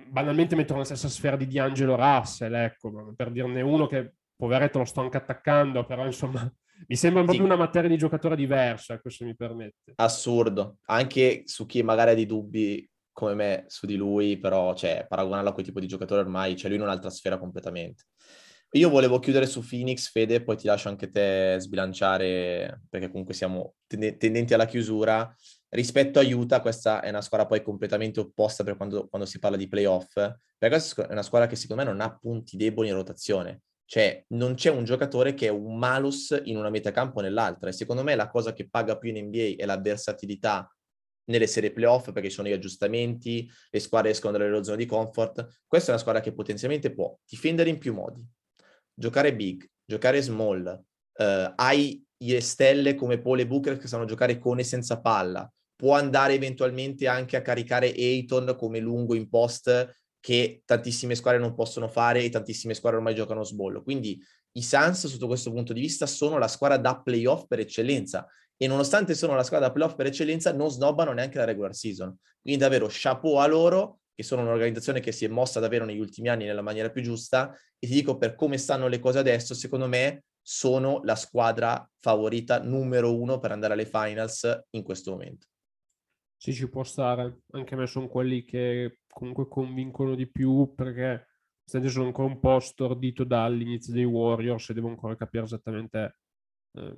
Banalmente 0.06 0.54
mettono 0.54 0.80
nella 0.80 0.94
stessa 0.94 1.08
sfera 1.08 1.36
di 1.36 1.46
D'Angelo 1.46 1.96
Russell, 1.96 2.54
ecco, 2.54 3.12
per 3.14 3.30
dirne 3.30 3.60
uno 3.60 3.86
che 3.86 4.14
poveretto 4.34 4.78
lo 4.78 4.84
sto 4.84 5.00
anche 5.00 5.16
attaccando, 5.18 5.84
però 5.84 6.06
insomma 6.06 6.40
mi 6.86 6.96
sembra 6.96 7.24
proprio 7.24 7.44
sì. 7.44 7.50
una 7.50 7.58
materia 7.58 7.90
di 7.90 7.98
giocatore 7.98 8.36
diversa, 8.36 8.98
se 9.04 9.24
mi 9.26 9.36
permette. 9.36 9.92
Assurdo, 9.96 10.78
anche 10.86 11.42
su 11.44 11.66
chi 11.66 11.82
magari 11.82 12.12
ha 12.12 12.14
dei 12.14 12.26
dubbi 12.26 12.88
come 13.18 13.34
me 13.34 13.64
su 13.66 13.84
di 13.84 13.96
lui, 13.96 14.38
però 14.38 14.74
cioè, 14.74 15.04
paragonarlo 15.08 15.48
a 15.50 15.52
quel 15.52 15.64
tipo 15.64 15.80
di 15.80 15.88
giocatore 15.88 16.20
ormai, 16.20 16.56
cioè 16.56 16.68
lui 16.68 16.78
in 16.78 16.84
un'altra 16.84 17.10
sfera 17.10 17.36
completamente. 17.36 18.04
Io 18.72 18.88
volevo 18.90 19.18
chiudere 19.18 19.46
su 19.46 19.66
Phoenix, 19.66 20.08
Fede, 20.08 20.44
poi 20.44 20.56
ti 20.56 20.68
lascio 20.68 20.88
anche 20.88 21.10
te 21.10 21.56
sbilanciare, 21.58 22.82
perché 22.88 23.10
comunque 23.10 23.34
siamo 23.34 23.74
tendenti 23.88 24.54
alla 24.54 24.66
chiusura. 24.66 25.34
Rispetto 25.70 26.20
a 26.20 26.22
Utah, 26.22 26.60
questa 26.60 27.00
è 27.00 27.08
una 27.08 27.20
squadra 27.20 27.48
poi 27.48 27.60
completamente 27.60 28.20
opposta 28.20 28.62
per 28.62 28.76
quando, 28.76 29.08
quando 29.08 29.26
si 29.26 29.40
parla 29.40 29.56
di 29.56 29.66
playoff, 29.66 30.12
perché 30.14 30.68
questa 30.68 31.08
è 31.08 31.12
una 31.12 31.22
squadra 31.22 31.48
che 31.48 31.56
secondo 31.56 31.82
me 31.82 31.90
non 31.90 32.00
ha 32.00 32.16
punti 32.16 32.56
deboli 32.56 32.88
in 32.88 32.94
rotazione. 32.94 33.62
Cioè, 33.84 34.26
non 34.28 34.54
c'è 34.54 34.70
un 34.70 34.84
giocatore 34.84 35.34
che 35.34 35.46
è 35.46 35.50
un 35.50 35.76
malus 35.76 36.40
in 36.44 36.56
una 36.56 36.70
metacampo 36.70 37.18
o 37.18 37.22
nell'altra. 37.22 37.70
E 37.70 37.72
secondo 37.72 38.04
me 38.04 38.14
la 38.14 38.28
cosa 38.28 38.52
che 38.52 38.68
paga 38.68 38.96
più 38.96 39.12
in 39.12 39.26
NBA 39.26 39.54
è 39.56 39.64
la 39.64 39.78
versatilità 39.78 40.70
nelle 41.28 41.46
serie 41.46 41.72
playoff 41.72 42.12
perché 42.12 42.28
ci 42.28 42.34
sono 42.34 42.48
gli 42.48 42.52
aggiustamenti, 42.52 43.48
le 43.70 43.80
squadre 43.80 44.10
escono 44.10 44.32
dalle 44.32 44.48
loro 44.48 44.62
zone 44.62 44.76
di 44.76 44.86
comfort. 44.86 45.62
Questa 45.66 45.88
è 45.88 45.90
una 45.92 46.00
squadra 46.00 46.20
che 46.20 46.32
potenzialmente 46.32 46.92
può 46.92 47.16
difendere 47.26 47.70
in 47.70 47.78
più 47.78 47.94
modi, 47.94 48.26
giocare 48.94 49.34
big, 49.34 49.66
giocare 49.84 50.20
small, 50.20 50.66
uh, 50.66 51.52
hai 51.56 52.04
le 52.20 52.40
stelle 52.40 52.94
come 52.94 53.20
Paul 53.20 53.40
e 53.40 53.46
Booker 53.46 53.78
che 53.78 53.86
sanno 53.86 54.04
giocare 54.04 54.38
con 54.38 54.58
e 54.58 54.64
senza 54.64 55.00
palla, 55.00 55.50
può 55.76 55.94
andare 55.94 56.34
eventualmente 56.34 57.06
anche 57.06 57.36
a 57.36 57.42
caricare 57.42 57.94
Ayton 57.94 58.56
come 58.58 58.80
lungo 58.80 59.14
in 59.14 59.28
post 59.28 59.96
che 60.20 60.62
tantissime 60.64 61.14
squadre 61.14 61.40
non 61.40 61.54
possono 61.54 61.88
fare 61.88 62.22
e 62.24 62.28
tantissime 62.28 62.74
squadre 62.74 62.98
ormai 62.98 63.14
giocano 63.14 63.44
sbollo. 63.44 63.82
Quindi 63.82 64.20
i 64.52 64.62
Suns 64.62 65.06
sotto 65.06 65.28
questo 65.28 65.52
punto 65.52 65.72
di 65.72 65.80
vista 65.80 66.06
sono 66.06 66.38
la 66.38 66.48
squadra 66.48 66.76
da 66.76 67.00
playoff 67.00 67.46
per 67.46 67.60
eccellenza 67.60 68.26
e 68.58 68.66
nonostante 68.66 69.14
sono 69.14 69.34
la 69.34 69.44
squadra 69.44 69.70
playoff 69.70 69.94
per 69.94 70.06
eccellenza 70.06 70.52
non 70.52 70.68
snobbano 70.68 71.12
neanche 71.12 71.38
la 71.38 71.44
regular 71.44 71.74
season. 71.74 72.14
Quindi 72.42 72.60
davvero 72.60 72.88
chapeau 72.90 73.36
a 73.36 73.46
loro 73.46 74.00
che 74.14 74.24
sono 74.24 74.42
un'organizzazione 74.42 74.98
che 74.98 75.12
si 75.12 75.24
è 75.24 75.28
mossa 75.28 75.60
davvero 75.60 75.84
negli 75.84 76.00
ultimi 76.00 76.28
anni 76.28 76.44
nella 76.44 76.60
maniera 76.60 76.90
più 76.90 77.02
giusta 77.02 77.52
e 77.78 77.86
ti 77.86 77.92
dico 77.94 78.18
per 78.18 78.34
come 78.34 78.58
stanno 78.58 78.88
le 78.88 78.98
cose 78.98 79.20
adesso, 79.20 79.54
secondo 79.54 79.86
me 79.86 80.24
sono 80.42 81.00
la 81.04 81.14
squadra 81.14 81.88
favorita 81.98 82.60
numero 82.60 83.16
uno 83.16 83.38
per 83.38 83.52
andare 83.52 83.74
alle 83.74 83.86
finals 83.86 84.64
in 84.70 84.82
questo 84.82 85.12
momento. 85.12 85.46
Sì, 86.36 86.52
ci 86.52 86.68
può 86.68 86.82
stare. 86.82 87.42
Anche 87.52 87.74
a 87.74 87.76
me 87.76 87.86
sono 87.86 88.08
quelli 88.08 88.44
che 88.44 89.00
comunque 89.08 89.46
convincono 89.46 90.16
di 90.16 90.28
più 90.28 90.72
perché 90.74 91.26
sono 91.64 92.06
ancora 92.06 92.28
un 92.28 92.40
po' 92.40 92.58
stordito 92.60 93.24
dall'inizio 93.24 93.92
dei 93.92 94.04
Warriors 94.04 94.70
e 94.70 94.74
devo 94.74 94.88
ancora 94.88 95.16
capire 95.16 95.44
esattamente 95.44 96.18
eh, 96.72 96.96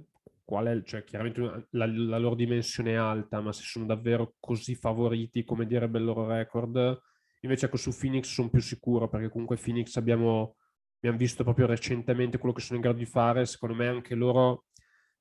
qual 0.51 0.67
è, 0.67 0.83
cioè 0.83 1.05
chiaramente 1.05 1.41
la, 1.71 1.87
la, 1.87 2.19
loro 2.19 2.35
dimensione 2.35 2.93
è 2.93 2.97
alta, 2.97 3.41
ma 3.41 3.53
se 3.53 3.63
sono 3.65 3.87
davvero 3.87 4.35
così 4.41 4.75
favoriti 4.75 5.45
come 5.45 5.67
direbbe 5.67 5.99
il 5.99 6.05
loro 6.05 6.27
record, 6.27 7.01
Invece 7.43 7.67
ecco, 7.67 7.77
su 7.77 7.97
Phoenix 7.97 8.27
sono 8.27 8.51
più 8.51 8.61
sicuro 8.61 9.09
perché 9.09 9.31
comunque 9.31 9.57
Phoenix 9.57 9.97
abbiamo, 9.97 10.57
abbiamo 10.97 11.17
visto 11.17 11.43
proprio 11.43 11.67
recentemente 11.67 12.39
quello 12.39 12.55
che 12.55 12.61
sono 12.61 12.77
in 12.77 12.83
grado 12.83 12.99
di 12.99 13.07
fare. 13.07 13.47
Secondo 13.47 13.77
me 13.77 13.89
anche 13.89 14.15
loro, 14.15 14.67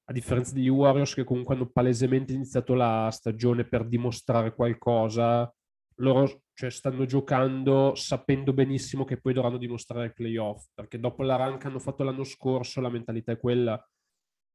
a 0.05 0.13
differenza 0.13 0.53
degli 0.53 0.67
Warriors 0.67 1.13
che 1.13 1.23
comunque 1.23 1.55
hanno 1.55 1.69
palesemente 1.69 2.33
iniziato 2.33 2.73
la 2.73 3.09
stagione 3.11 3.65
per 3.65 3.87
dimostrare 3.87 4.53
qualcosa, 4.53 5.51
loro 5.95 6.41
cioè, 6.53 6.69
stanno 6.69 7.05
giocando 7.05 7.93
sapendo 7.95 8.51
benissimo 8.51 9.05
che 9.05 9.19
poi 9.19 9.33
dovranno 9.33 9.57
dimostrare 9.57 10.07
il 10.07 10.13
playoff, 10.13 10.65
perché 10.73 10.99
dopo 10.99 11.23
la 11.23 11.37
rank 11.37 11.65
hanno 11.65 11.79
fatto 11.79 12.03
l'anno 12.03 12.25
scorso, 12.25 12.81
la 12.81 12.89
mentalità 12.89 13.31
è 13.31 13.39
quella. 13.39 13.81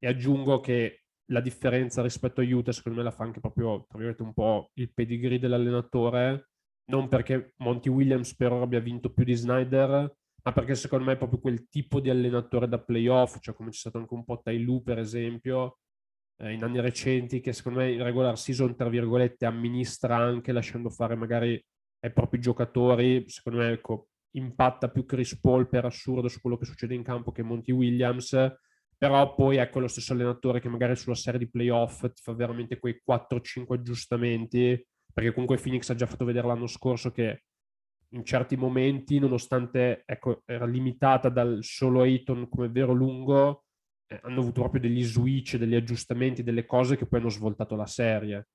E 0.05 0.07
aggiungo 0.07 0.61
che 0.61 1.05
la 1.31 1.41
differenza 1.41 2.03
rispetto 2.03 2.43
a 2.43 2.45
Utah, 2.45 2.73
secondo 2.73 2.99
me, 2.99 3.05
la 3.05 3.11
fa 3.11 3.25
anche 3.25 3.41
proprio, 3.41 3.87
un 3.91 4.35
po' 4.35 4.71
il 4.75 4.93
pedigree 4.93 5.39
dell'allenatore, 5.39 6.51
non 6.91 7.09
perché 7.09 7.55
Monty 7.57 7.89
Williams 7.89 8.37
per 8.37 8.53
ora 8.53 8.65
abbia 8.65 8.81
vinto 8.81 9.11
più 9.15 9.25
di 9.25 9.33
Snyder, 9.33 10.15
ma 10.43 10.53
perché 10.53 10.75
secondo 10.75 11.07
me 11.07 11.15
è 11.15 11.17
proprio 11.17 11.41
quel 11.41 11.69
tipo 11.71 12.01
di 12.01 12.11
allenatore 12.11 12.69
da 12.69 12.79
playoff, 12.79 13.39
cioè 13.41 13.55
come 13.55 13.71
c'è 13.71 13.79
stato 13.79 13.97
anche 13.97 14.13
un 14.13 14.27
po' 14.27 14.43
Tai 14.43 14.63
Lu 14.63 14.83
per 14.83 14.99
esempio, 14.99 15.79
eh, 16.37 16.53
in 16.53 16.63
anni 16.63 16.81
recenti, 16.81 17.41
che 17.41 17.55
secondo 17.55 17.79
me 17.79 17.91
in 17.91 18.03
regular 18.03 18.37
season, 18.37 18.77
tra 18.77 18.91
virgolette, 18.91 19.47
amministra 19.47 20.17
anche 20.17 20.53
lasciando 20.53 20.91
fare 20.91 21.15
magari 21.15 21.59
ai 22.01 22.13
propri 22.13 22.41
giocatori, 22.41 23.25
secondo 23.27 23.61
me 23.61 23.71
ecco, 23.71 24.09
impatta 24.33 24.91
più 24.91 25.07
Chris 25.07 25.41
Paul 25.41 25.67
per 25.67 25.87
assurdo 25.87 26.29
su 26.29 26.43
quello 26.43 26.59
che 26.59 26.67
succede 26.67 26.93
in 26.93 27.03
campo 27.03 27.33
che 27.33 27.43
Monty 27.43 27.73
Williams, 27.73 28.37
però 29.05 29.35
poi 29.35 29.59
ecco 29.59 29.81
lo 29.81 29.87
stesso 29.87 30.15
allenatore 30.15 30.61
che 30.61 30.69
magari 30.71 30.97
sulla 30.97 31.15
serie 31.15 31.39
di 31.39 31.51
playoff 31.51 32.07
ti 32.11 32.23
fa 32.23 32.33
veramente 32.33 32.79
quei 32.79 33.03
4-5 33.07 33.75
aggiustamenti 33.75 34.83
perché 35.13 35.33
comunque 35.33 35.59
Phoenix 35.59 35.91
ha 35.91 35.95
già 35.95 36.07
fatto 36.07 36.25
vedere 36.25 36.47
l'anno 36.47 36.67
scorso 36.67 37.11
che 37.11 37.43
in 38.15 38.25
certi 38.25 38.57
momenti, 38.57 39.19
nonostante 39.19 40.05
ecco, 40.07 40.43
era 40.47 40.65
limitata 40.65 41.29
dal 41.29 41.59
solo 41.63 42.01
Ayton 42.01 42.49
come 42.49 42.71
vero 42.71 42.95
lungo, 42.95 43.65
eh, 44.07 44.21
hanno 44.23 44.41
avuto 44.41 44.61
proprio 44.61 44.81
degli 44.81 45.05
switch, 45.05 45.57
degli 45.57 45.75
aggiustamenti, 45.75 46.43
delle 46.43 46.65
cose 46.65 46.97
che 46.97 47.07
poi 47.07 47.21
hanno 47.21 47.29
svoltato 47.29 47.77
la 47.77 47.87
serie. 47.87 48.49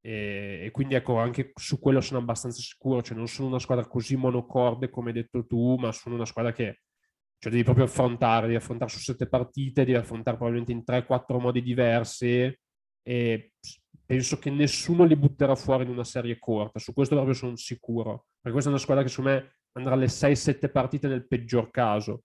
E, 0.00 0.60
e, 0.64 0.70
quindi 0.70 0.94
ecco, 0.94 1.18
anche 1.18 1.50
su 1.54 1.80
quello 1.80 2.00
sono 2.00 2.20
abbastanza 2.20 2.60
sicuro, 2.60 3.02
cioè 3.02 3.16
non 3.16 3.26
sono 3.26 3.48
una 3.48 3.58
squadra 3.58 3.86
così 3.86 4.14
monocorde 4.14 4.90
come 4.90 5.08
hai 5.08 5.14
detto 5.14 5.44
tu, 5.46 5.74
ma 5.76 5.90
sono 5.90 6.14
una 6.14 6.26
squadra 6.26 6.52
che 6.52 6.82
cioè, 7.42 7.50
devi 7.50 7.64
proprio 7.64 7.86
affrontare, 7.86 8.46
devi 8.46 8.56
affrontare 8.56 8.88
su 8.88 9.00
sette 9.00 9.26
partite, 9.26 9.84
devi 9.84 9.96
affrontare 9.96 10.36
probabilmente 10.36 10.70
in 10.70 10.84
tre, 10.84 11.04
quattro 11.04 11.40
modi 11.40 11.60
diversi 11.60 12.56
e 13.02 13.52
penso 14.06 14.38
che 14.38 14.48
nessuno 14.48 15.02
li 15.02 15.16
butterà 15.16 15.56
fuori 15.56 15.82
in 15.82 15.90
una 15.90 16.04
serie 16.04 16.38
corta, 16.38 16.78
su 16.78 16.92
questo 16.92 17.16
proprio 17.16 17.34
sono 17.34 17.56
sicuro, 17.56 18.26
perché 18.36 18.52
questa 18.52 18.68
è 18.70 18.72
una 18.72 18.80
squadra 18.80 19.02
che 19.02 19.08
secondo 19.08 19.30
me 19.30 19.56
andrà 19.72 19.94
alle 19.94 20.06
6-7 20.06 20.70
partite 20.70 21.08
nel 21.08 21.26
peggior 21.26 21.72
caso. 21.72 22.22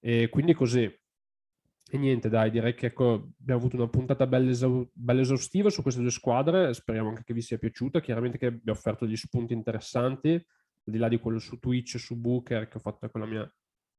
E 0.00 0.28
quindi 0.28 0.52
così. 0.52 0.82
E 0.82 1.96
niente, 1.96 2.28
dai, 2.28 2.50
direi 2.50 2.74
che 2.74 2.86
ecco, 2.86 3.34
abbiamo 3.38 3.60
avuto 3.60 3.76
una 3.76 3.88
puntata 3.88 4.26
bella, 4.26 4.50
esau- 4.50 4.90
bella, 4.92 5.20
esaustiva 5.20 5.70
su 5.70 5.80
queste 5.82 6.00
due 6.00 6.10
squadre. 6.10 6.74
Speriamo 6.74 7.10
anche 7.10 7.22
che 7.22 7.34
vi 7.34 7.40
sia 7.40 7.56
piaciuta. 7.56 8.00
Chiaramente 8.00 8.36
che 8.36 8.50
vi 8.50 8.68
ho 8.68 8.72
offerto 8.72 9.04
degli 9.04 9.16
spunti 9.16 9.52
interessanti, 9.52 10.30
al 10.32 10.92
di 10.92 10.98
là 10.98 11.06
di 11.06 11.20
quello 11.20 11.38
su 11.38 11.60
Twitch, 11.60 12.00
su 12.00 12.16
Booker, 12.16 12.66
che 12.66 12.78
ho 12.78 12.80
fatto 12.80 13.08
con 13.08 13.20
la 13.20 13.26
mia 13.26 13.54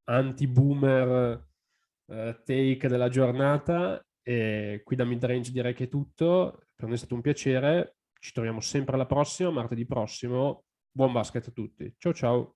anti-boomer 0.06 1.48
eh, 2.08 2.42
take 2.44 2.88
della 2.88 3.10
giornata. 3.10 4.04
E 4.22 4.82
qui 4.84 4.96
da 4.96 5.06
Midrange 5.06 5.52
direi 5.52 5.74
che 5.74 5.86
è 5.86 5.88
tutto. 5.88 6.64
Per 6.76 6.86
noi 6.86 6.96
è 6.96 6.98
stato 6.98 7.16
un 7.16 7.22
piacere. 7.22 7.98
Ci 8.20 8.32
troviamo 8.34 8.60
sempre 8.60 8.96
alla 8.96 9.06
prossima, 9.06 9.52
martedì 9.52 9.86
prossimo. 9.86 10.64
Buon 10.92 11.12
basket 11.12 11.48
a 11.48 11.52
tutti. 11.52 11.94
Ciao 11.98 12.14
ciao. 12.14 12.56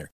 Center 0.01 0.11